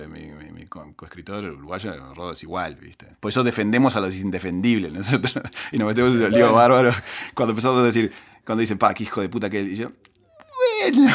[0.53, 3.07] mi, coescritor uruguayo, Rodo es igual, ¿viste?
[3.19, 5.33] Por eso defendemos a los indefendibles nosotros.
[5.71, 6.91] Y nos metemos en el lío bárbaro
[7.33, 8.11] cuando empezamos a decir,
[8.45, 9.73] cuando dicen, pa, qué hijo de puta que él.
[9.73, 9.91] Y yo,
[10.81, 11.09] bueno,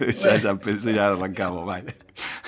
[0.22, 1.94] ya, ya, pensé, ya arrancamos, vale.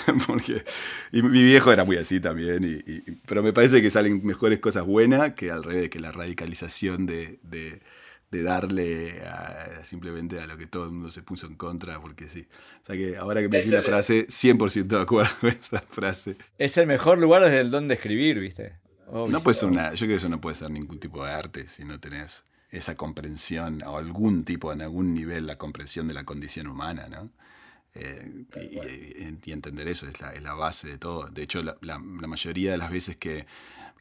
[0.26, 0.64] Porque,
[1.12, 4.84] y mi viejo era muy así también, y, pero me parece que salen mejores cosas
[4.84, 7.80] buenas que al revés, que la radicalización de de
[8.30, 9.20] darle
[9.82, 12.46] simplemente a lo que todo el mundo se puso en contra, porque sí.
[12.82, 16.36] O sea que ahora que me decís la frase, 100% de acuerdo con esa frase.
[16.58, 18.78] Es el mejor lugar desde el don de escribir, ¿viste?
[19.12, 21.68] No puede ser una, yo creo que eso no puede ser ningún tipo de arte
[21.68, 26.24] si no tenés esa comprensión o algún tipo, en algún nivel, la comprensión de la
[26.24, 27.30] condición humana, ¿no?
[27.92, 28.44] Eh,
[29.44, 31.28] y, entender eso es la, es la, base de todo.
[31.28, 33.46] De hecho, la, la mayoría de las veces que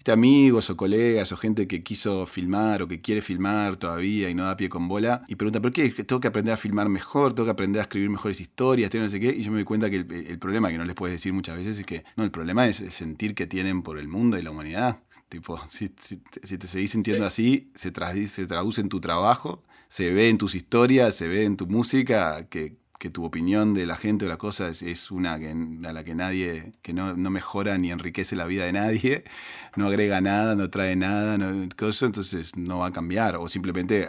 [0.08, 4.46] amigos o colegas o gente que quiso filmar o que quiere filmar todavía y no
[4.46, 7.34] da pie con bola y pregunta, ¿por qué tengo que aprender a filmar mejor?
[7.34, 8.94] ¿Tengo que aprender a escribir mejores historias?
[8.94, 9.30] no sé qué?
[9.30, 11.80] Y yo me doy cuenta que el, problema, que no les puedes decir muchas veces,
[11.80, 14.52] es que no, el problema es el sentir que tienen por el mundo y la
[14.52, 15.02] humanidad.
[15.30, 16.18] Tipo, si, si,
[16.58, 17.92] te seguís sintiendo así, se,
[18.28, 22.48] se traduce en tu trabajo, se ve en tus historias, se ve en tu música,
[22.50, 26.04] que que tu opinión de la gente o la cosa es, una que, a la
[26.04, 29.24] que nadie, que no, mejora ni enriquece la vida de nadie,
[29.78, 33.38] no agrega nada, no trae nada, no, entonces no va a cambiar.
[33.38, 34.06] O simplemente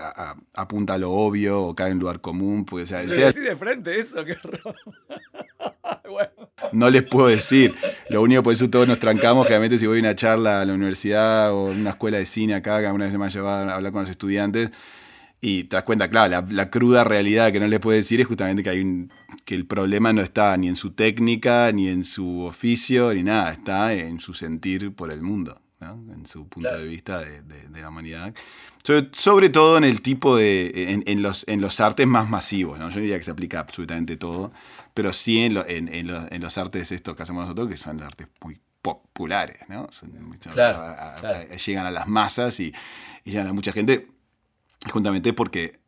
[0.54, 2.64] apunta a lo obvio o cae en lugar común.
[2.64, 4.36] Pues, sea, así de frente eso, qué
[6.72, 7.72] No les puedo decir.
[8.08, 10.74] Lo único por eso todos nos trancamos, generalmente si voy a una charla a la
[10.74, 13.70] universidad o en una escuela de cine acá, que alguna vez se me ha llevado
[13.70, 14.70] a hablar con los estudiantes,
[15.40, 18.62] y te das cuenta, claro, la, cruda realidad que no le puede decir es justamente
[18.62, 19.10] que, hay un,
[19.46, 23.52] que el problema no está ni en su técnica, ni en su oficio, ni nada,
[23.52, 28.34] está en su sentir por el mundo, en su punto de vista de, la humanidad.
[29.12, 31.02] Sobre, todo en el tipo de.
[31.06, 32.90] En, los, en los artes más masivos, ¿no?
[32.90, 34.52] Yo diría que se aplica absolutamente todo,
[34.94, 39.58] pero sí en, en, los artes estos que hacemos nosotros, que son artes muy populares,
[39.68, 39.88] ¿no?
[41.66, 42.72] llegan a las masas y,
[43.24, 44.08] y llegan a mucha gente
[44.88, 45.80] Juntamente porque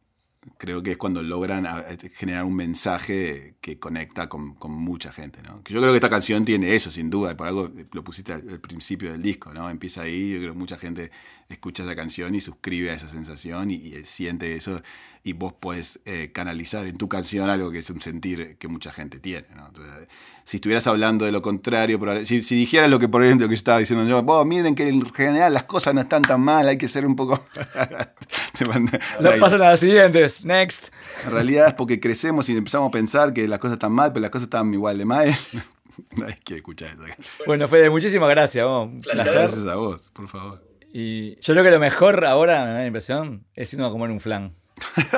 [0.59, 1.67] creo que es cuando logran
[2.15, 5.63] generar un mensaje que conecta con, mucha gente, ¿no?
[5.65, 8.61] yo creo que esta canción tiene eso, sin duda, y por algo lo pusiste al,
[8.61, 9.71] principio del disco, ¿no?
[9.71, 11.13] Empieza ahí, yo creo que mucha gente
[11.53, 14.83] escucha esa canción y suscribe a esa sensación y, siente eso,
[15.25, 18.93] y vos podés eh, canalizar en tu canción algo que es un sentir que mucha
[18.93, 19.67] gente tiene, ¿no?
[19.67, 20.09] Entonces,
[20.45, 23.59] si estuvieras hablando de lo contrario, si, si dijeras lo que por ejemplo que yo
[23.59, 26.89] estaba diciendo yo, miren que en general las cosas no están tan mal, hay que
[26.89, 27.45] ser un poco...
[29.21, 30.89] ya pasan a las siguientes, next.
[31.25, 34.23] En realidad es porque crecemos y empezamos a pensar que las cosas están mal, pero
[34.23, 35.35] las cosas están igual de mal.
[36.17, 37.03] Nadie quiere escuchar eso.
[37.47, 38.67] Bueno, Fede, muchísimas gracias.
[39.05, 40.72] Gracias a vos, por favor.
[40.93, 44.11] Y yo creo que lo mejor ahora, me da la impresión, es irnos a comer
[44.11, 44.55] un flan.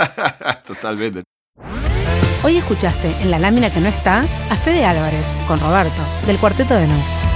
[0.67, 1.23] Totalmente.
[2.45, 4.21] Hoy escuchaste en la lámina que no está
[4.51, 7.34] a Fede Álvarez con Roberto, del Cuarteto de Nos.